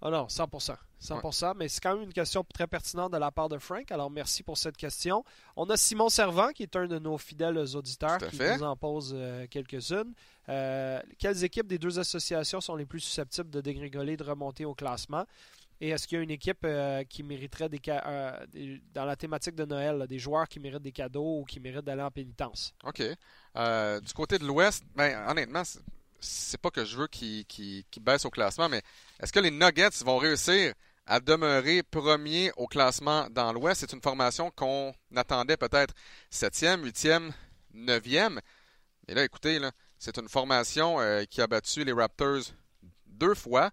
[0.00, 0.76] Ah non, 100%.
[1.00, 3.90] 100%, mais c'est quand même une question très pertinente de la part de Frank.
[3.92, 5.24] Alors, merci pour cette question.
[5.56, 9.12] On a Simon Servant, qui est un de nos fidèles auditeurs, qui nous en pose
[9.16, 10.12] euh, quelques-unes.
[10.48, 14.74] Euh, quelles équipes des deux associations sont les plus susceptibles de dégringoler, de remonter au
[14.74, 15.24] classement?
[15.80, 19.64] Et est-ce qu'il y a une équipe euh, qui mériterait des, dans la thématique de
[19.64, 22.74] Noël, des joueurs qui méritent des cadeaux ou qui méritent d'aller en pénitence?
[22.84, 23.00] OK.
[23.00, 25.62] du côté de l'Ouest, ben, honnêtement,
[26.20, 28.82] c'est pas que je veux qu'ils baissent au classement, mais
[29.20, 30.74] est-ce que les Nuggets vont réussir
[31.06, 33.80] à demeurer premier au classement dans l'Ouest?
[33.80, 35.94] C'est une formation qu'on attendait peut-être
[36.30, 37.32] septième, huitième,
[37.72, 38.40] neuvième.
[39.06, 39.60] Mais là, écoutez,
[39.98, 42.42] c'est une formation euh, qui a battu les Raptors
[43.06, 43.70] deux fois.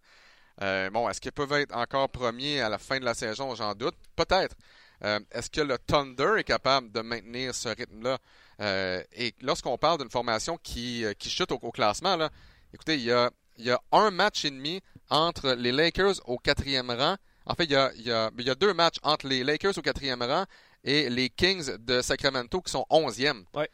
[0.61, 3.53] Euh, bon, est-ce qu'ils peuvent être encore premiers à la fin de la saison?
[3.55, 3.95] J'en doute.
[4.15, 4.55] Peut-être.
[5.03, 8.17] Euh, est-ce que le Thunder est capable de maintenir ce rythme-là?
[8.61, 12.29] Euh, et lorsqu'on parle d'une formation qui, euh, qui chute au, classement, là,
[12.73, 16.37] écoutez, il y, a, il y a un match et demi entre les Lakers au
[16.37, 17.17] quatrième rang.
[17.45, 19.43] En fait, il y, a, il, y a, il y a deux matchs entre les
[19.43, 20.45] Lakers au quatrième rang
[20.83, 23.43] et les Kings de Sacramento qui sont onzièmes.
[23.53, 23.69] Ouais.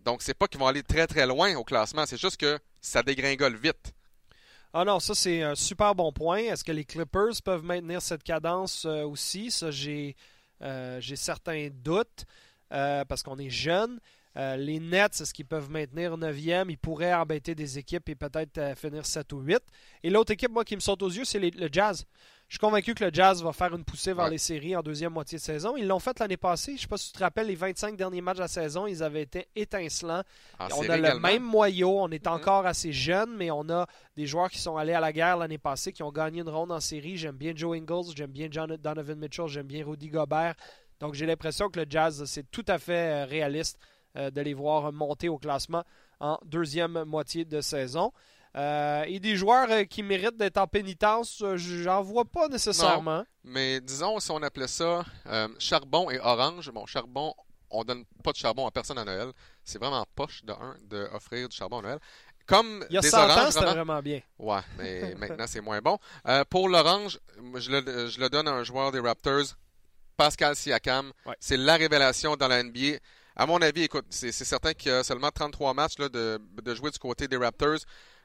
[0.00, 3.02] Donc, c'est pas qu'ils vont aller très très loin au classement, c'est juste que ça
[3.02, 3.92] dégringole vite.
[4.74, 6.38] Ah non, ça c'est un super bon point.
[6.38, 9.50] Est-ce que les Clippers peuvent maintenir cette cadence aussi?
[9.50, 10.16] Ça, j'ai,
[10.98, 12.24] j'ai certains doutes
[12.70, 14.00] parce qu'on est jeune.
[14.36, 16.66] Euh, les Nets, est-ce qu'ils peuvent maintenir 9e?
[16.70, 19.60] Ils pourraient embêter des équipes et peut-être euh, finir 7 ou 8.
[20.02, 22.06] Et l'autre équipe, moi, qui me saute aux yeux, c'est le Jazz.
[22.52, 25.14] Je suis convaincu que le Jazz va faire une poussée vers les séries en deuxième
[25.14, 25.74] moitié de saison.
[25.74, 26.72] Ils l'ont fait l'année passée.
[26.72, 28.86] Je ne sais pas si tu te rappelles, les 25 derniers matchs de la saison,
[28.86, 30.22] ils avaient été étincelants.
[30.60, 31.98] on a le même noyau.
[31.98, 32.28] On est mm-hmm.
[32.28, 35.56] encore assez jeune, mais on a des joueurs qui sont allés à la guerre l'année
[35.56, 37.16] passée, qui ont gagné une ronde en série.
[37.16, 40.54] J'aime bien Joe Ingles, j'aime bien Donovan Mitchell, j'aime bien Rudy Gobert.
[41.00, 43.78] Donc j'ai l'impression que le Jazz, c'est tout à fait euh, réaliste
[44.14, 45.84] de les voir monter au classement
[46.20, 48.12] en deuxième moitié de saison.
[48.54, 53.24] Euh, et des joueurs qui méritent d'être en pénitence, j'en vois pas nécessairement.
[53.42, 55.04] mais disons, si on appelait ça
[55.58, 57.34] charbon et orange, bon, charbon,
[57.70, 59.32] on donne pas de charbon à personne à Noël.
[59.64, 61.98] C'est vraiment poche de un d'offrir du charbon à Noël.
[62.46, 64.20] Comme Il y a des 100 ans, c'était vraiment bien.
[64.38, 65.98] Ouais, mais maintenant c'est moins bon.
[66.50, 67.18] pour l'orange,
[67.56, 69.56] je le, je le donne à un joueur des Raptors
[70.18, 71.10] Pascal Siakam.
[71.40, 72.98] C'est la révélation dans la NBA.
[73.36, 76.38] À mon avis, écoute, c'est certain qu'il y a seulement 33 matchs de,
[76.74, 77.78] jouer du côté des Raptors.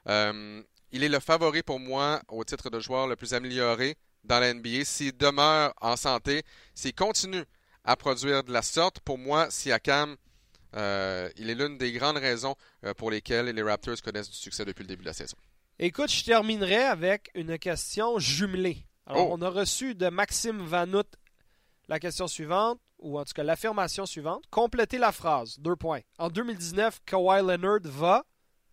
[0.08, 4.38] Euh, il est le favori pour moi au titre de joueur le plus amélioré dans
[4.38, 4.84] la NBA.
[4.84, 6.42] S'il demeure en santé,
[6.74, 7.44] s'il continue
[7.84, 10.16] à produire de la sorte, pour moi, Siakam,
[10.76, 12.54] euh, il est l'une des grandes raisons
[12.84, 15.36] euh, pour lesquelles les Raptors connaissent du succès depuis le début de la saison.
[15.78, 18.84] Écoute, je terminerai avec une question jumelée.
[19.06, 19.36] Alors, oh.
[19.38, 21.06] on a reçu de Maxime Vanout
[21.88, 24.44] la question suivante, ou en tout cas l'affirmation suivante.
[24.50, 25.58] Complétez la phrase.
[25.58, 26.00] Deux points.
[26.18, 28.24] En 2019, Kawhi Leonard va.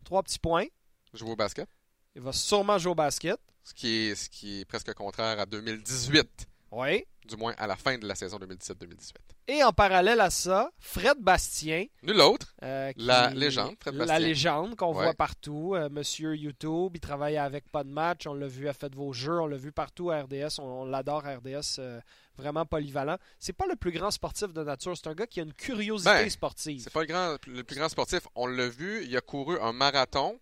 [0.04, 0.68] Trois petits points.
[1.14, 1.70] Jouer au basket.
[2.16, 3.40] Il va sûrement jouer au basket.
[3.64, 6.48] Ce qui est, ce qui est presque contraire à 2018.
[6.72, 7.06] Oui.
[7.26, 9.16] Du moins à la fin de la saison 2017-2018.
[9.48, 11.86] Et en parallèle à ça, Fred Bastien.
[12.04, 12.54] Nul autre.
[12.62, 14.14] Euh, la légende, Fred Bastien.
[14.14, 15.74] La légende qu'on voit partout.
[15.74, 18.28] Euh, monsieur YouTube, il travaille avec Pas de match.
[18.28, 19.40] On l'a vu à Faites vos jeux.
[19.40, 20.60] On l'a vu partout à RDS.
[20.60, 21.80] On, l'adore RDS.
[21.80, 22.00] Euh,
[22.38, 23.18] vraiment polyvalent.
[23.40, 24.96] C'est pas le plus grand sportif de nature.
[24.96, 26.82] C'est un gars qui a une curiosité ben, sportive.
[26.84, 28.22] C'est pas le, grand, le plus grand sportif.
[28.36, 29.04] On l'a vu.
[29.06, 30.40] Il a couru un marathon,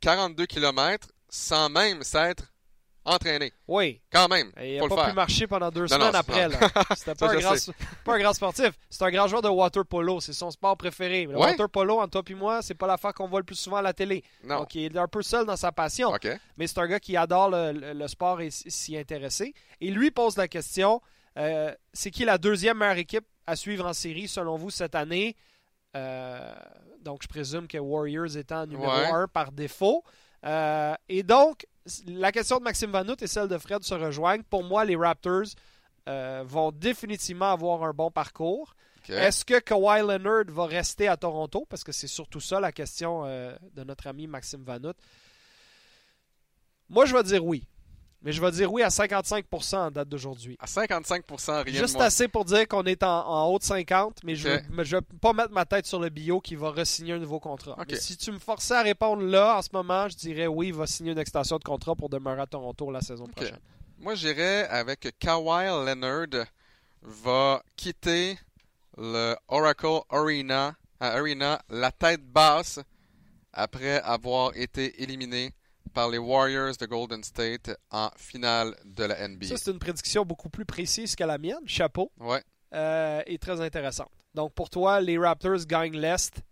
[0.00, 2.54] 42 km, sans même s'être
[3.04, 3.52] entraîné.
[3.68, 4.00] Oui.
[4.10, 4.50] Quand même.
[4.62, 6.48] il n'a pas pu marcher pendant deux semaines après.
[6.96, 7.28] C'était pas,
[8.04, 8.70] pas, un grand sportif.
[8.90, 10.20] C'est un grand joueur de water polo.
[10.20, 11.26] C'est son sport préféré.
[11.26, 13.76] Le water polo, entre toi et moi, c'est pas l'affaire qu'on voit le plus souvent
[13.76, 14.24] à la télé.
[14.44, 14.60] Non.
[14.60, 16.12] Donc, il est un peu seul dans sa passion.
[16.56, 19.54] Mais c'est un gars qui adore le, sport et s'y intéresser.
[19.80, 21.00] Et lui pose la question
[21.36, 25.36] euh, c'est qui la deuxième meilleure équipe à suivre en série selon vous cette année?
[25.96, 26.54] Euh,
[27.00, 30.02] donc, je présume que Warriors étant numéro 1 par défaut.
[30.44, 31.66] Euh, et donc,
[32.06, 34.42] la question de Maxime Vanout et celle de Fred se rejoignent.
[34.42, 35.46] Pour moi, les Raptors
[36.06, 38.74] vont définitivement avoir un bon parcours.
[39.08, 41.66] Est-ce que Kawhi Leonard va rester à Toronto?
[41.68, 44.96] Parce que c'est surtout ça la question de notre ami Maxime Vanout.
[46.88, 47.66] Moi, je vais dire oui.
[48.24, 50.56] Mais je vais dire oui à 55% en date d'aujourd'hui.
[50.58, 54.48] À 55%, rien Juste assez pour dire qu'on est en, haut de 50, mais je
[54.48, 57.76] ne vais pas mettre ma tête sur le bio qui va re-signer un nouveau contrat.
[57.92, 60.86] si tu me forçais à répondre là, en ce moment, je dirais oui, il va
[60.86, 63.58] signer une extension de contrat pour demeurer à Toronto la saison prochaine.
[63.98, 66.46] Moi, j'irais avec Kawhi Leonard
[67.02, 68.38] va quitter
[68.96, 72.80] le Oracle Arena, Arena la tête basse
[73.52, 75.52] après avoir été éliminé
[75.94, 79.46] par les Warriors de Golden State en finale de la NBA.
[79.46, 81.66] Ça, c'est une prédiction beaucoup plus précise que la mienne.
[81.66, 82.10] Chapeau.
[82.18, 82.42] Ouais.
[82.74, 84.10] Euh, et très intéressante.
[84.34, 86.42] Donc, pour toi, les Raptors gagnent l'Est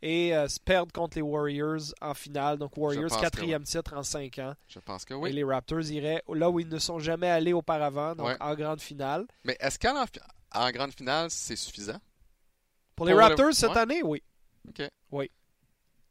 [0.00, 2.58] et euh, se perdent contre les Warriors en finale.
[2.58, 4.54] Donc, Warriors, quatrième titre en cinq ans.
[4.68, 5.30] Je pense que oui.
[5.30, 8.80] Et les Raptors iraient là où ils ne sont jamais allés auparavant, donc en grande
[8.80, 9.26] finale.
[9.42, 10.04] Mais est-ce qu'en
[10.54, 11.98] en grande finale, c'est suffisant?
[12.94, 14.22] Pour, les Raptors cette année, oui.
[14.68, 14.88] OK.
[15.10, 15.30] Oui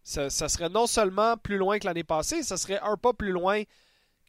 [0.04, 3.64] ça, serait non seulement plus loin que l'année passée, ça serait un pas plus loin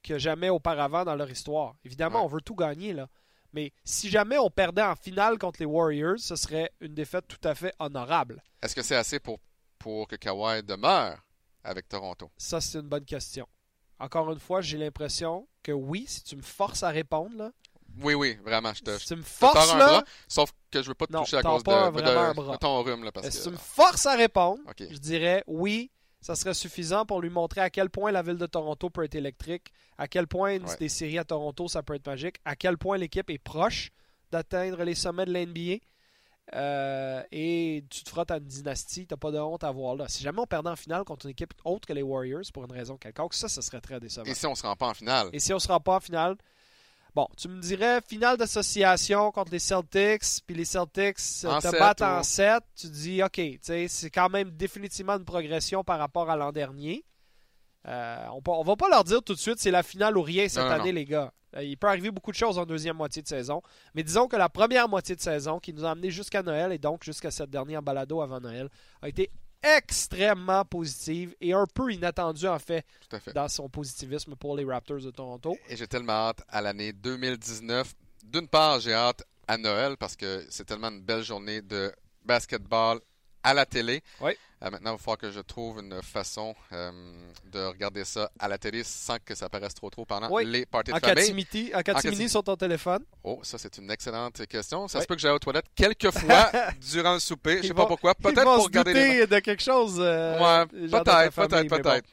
[0.03, 1.75] que jamais auparavant dans leur histoire.
[1.85, 3.09] Évidemment, on veut tout gagner, là.
[3.53, 7.49] Mais si jamais on perdait en finale contre les Warriors, ce serait une défaite tout
[7.49, 8.43] à fait honorable.
[8.61, 9.39] Est-ce que c'est assez pour,
[9.79, 11.19] pour que Kawhi demeure
[11.63, 12.31] avec Toronto?
[12.37, 13.47] Ça, c'est une bonne question.
[14.01, 17.53] Encore une fois, j'ai l'impression que oui, si tu me forces à répondre, là,
[18.03, 18.75] oui, oui, vraiment.
[18.75, 20.51] Je te, si tu me forces là, sauf
[20.81, 23.05] que je veux pas te toucher à cause de, ton rhume.
[23.05, 27.21] Là, parce si tu me forces à répondre, je dirais oui, ça serait suffisant pour
[27.21, 30.59] lui montrer à quel point la ville de Toronto peut être électrique, à quel point
[30.81, 33.91] des séries à Toronto, ça peut être magique, à quel point l'équipe est proche
[34.31, 35.85] d'atteindre les sommets de l'NBA.
[36.55, 40.09] Euh, et tu te frottes à une dynastie, t'as pas de honte à voir là.
[40.09, 42.73] Si jamais on perdait en finale contre une équipe autre que les Warriors pour une
[42.73, 44.27] raison quelconque, ça, ça serait très décevant.
[44.27, 45.31] Et si on se rend pas en finale?
[45.33, 46.37] Et si on se rend pas en finale,
[47.15, 52.25] Bon, tu me dirais finale d'association contre les Celtics, puis les Celtics te battent en
[52.25, 52.63] 7.
[52.75, 57.05] Tu dis, OK, c'est quand même définitivement une progression par rapport à l'an dernier.
[57.87, 60.49] Euh, on, ne va pas leur dire tout de suite c'est la finale ou rien
[60.49, 61.33] cette année, les gars.
[61.55, 63.63] Euh, il peut arriver beaucoup de choses en deuxième moitié de saison.
[63.95, 66.79] Mais disons que la première moitié de saison, qui nous a amené jusqu'à Noël et
[66.79, 68.69] donc jusqu'à cette dernière balado avant Noël,
[69.03, 69.31] a été
[69.65, 75.01] extrêmement positive et un peu inattendue en fait, fait, dans son positivisme pour les Raptors
[75.01, 75.57] de Toronto.
[75.69, 77.95] Et j'ai tellement hâte à l'année 2019.
[78.25, 81.93] D'une part, j'ai hâte à Noël parce que c'est tellement une belle journée de
[82.25, 83.01] basketball
[83.45, 84.03] à la télé.
[84.21, 84.33] Oui.
[84.65, 86.91] Euh, maintenant, il va falloir que je trouve une façon euh,
[87.53, 90.91] de regarder ça à la télé sans que ça paraisse trop trop pendant les parties
[90.91, 91.45] de en famille.
[91.45, 93.05] Catimini, en catimini sur ton téléphone.
[93.23, 94.89] Oh, ça c'est une excellente question.
[94.89, 96.51] Ça se peut que j'aille aux toilettes quelques fois
[96.93, 97.59] durant le souper.
[97.63, 98.15] Je sais pas pourquoi.
[98.15, 99.27] Peut-être pour regarder les...
[99.27, 99.97] de quelque chose.
[99.99, 102.09] Euh, ouais, peut-être, peut-être, peut-être.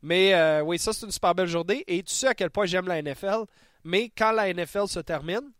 [0.00, 1.82] Mais, oui, ça c'est une super belle journée.
[1.88, 3.44] Et tu sais à quel point j'aime la NFL.
[3.82, 5.50] Mais quand la NFL se termine,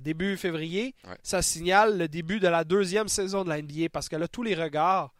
[0.00, 4.16] début février, ça signale le début de la deuxième saison de la NBA parce que
[4.16, 5.12] là, tous les regards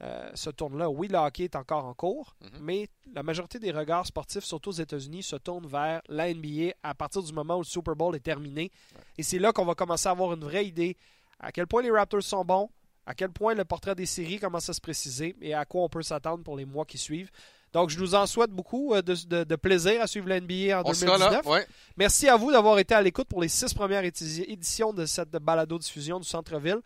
[0.00, 0.88] euh, se tournent là.
[0.88, 2.50] Oui, le hockey est encore en cours, mhm.
[2.60, 6.94] mais la majorité des regards sportifs, surtout aux États-Unis, se tournent vers la NBA à
[6.94, 8.70] partir du moment où le Super Bowl est terminé.
[9.16, 10.96] Et c'est là qu'on va commencer à avoir une vraie idée
[11.40, 12.70] à quel point les Raptors sont bons,
[13.06, 15.88] à quel point le portrait des séries commence à se préciser et à quoi on
[15.88, 17.30] peut s'attendre pour les mois qui suivent.
[17.72, 21.66] Donc, je nous en souhaite beaucoup euh, de, plaisir à suivre l'NBA en 2019.
[21.96, 26.18] Merci à vous d'avoir été à l'écoute pour les six premières éditions de cette balado-diffusion
[26.20, 26.80] du Centre-Ville.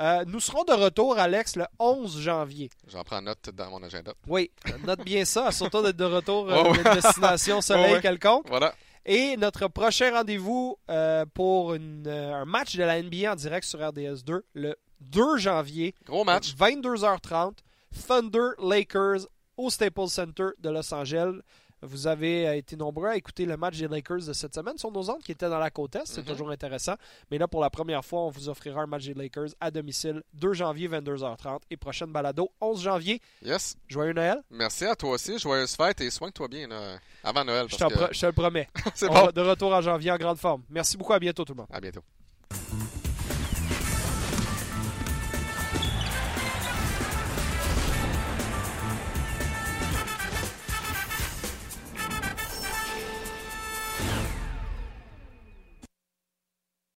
[0.00, 2.70] Euh, nous serons de retour, Alex, le 11 janvier.
[2.86, 4.12] J'en prends note dans mon agenda.
[4.28, 4.50] Oui,
[4.86, 8.46] note bien ça, surtout d'être de retour à une destination soleil quelconque.
[8.48, 8.72] Voilà.
[9.04, 14.22] Et notre prochain rendez-vous euh, pour un match de la NBA en direct sur RDS
[14.24, 15.94] 2, le 2 janvier.
[16.04, 16.54] Gros match.
[16.54, 17.54] 22h30.
[18.06, 19.26] Thunder Lakers
[19.58, 21.40] au Staples Center de Los Angeles.
[21.82, 24.90] Vous avez euh, été nombreux à écouter le match des Lakers de cette semaine sur
[24.90, 26.06] nos ondes qui était dans la côte Est.
[26.06, 26.26] C'est mhm.
[26.26, 26.94] toujours intéressant.
[27.30, 30.22] Mais là, pour la première fois, on vous offrira un match des Lakers à domicile
[30.34, 33.20] 2 janvier, 22h30 et prochaine balado 11 janvier.
[33.44, 33.76] Yes.
[33.86, 34.42] Joyeux Noël.
[34.50, 35.38] Merci à toi aussi.
[35.38, 36.68] Joyeuse fête et soigne-toi bien
[37.22, 37.66] avant Noël.
[37.68, 38.68] je, te le promets.
[38.94, 39.30] C'est bon.
[39.30, 40.62] De retour en janvier en grande forme.
[40.70, 41.12] Merci beaucoup.
[41.12, 41.68] À bientôt, tout le monde.
[41.70, 42.02] À bientôt.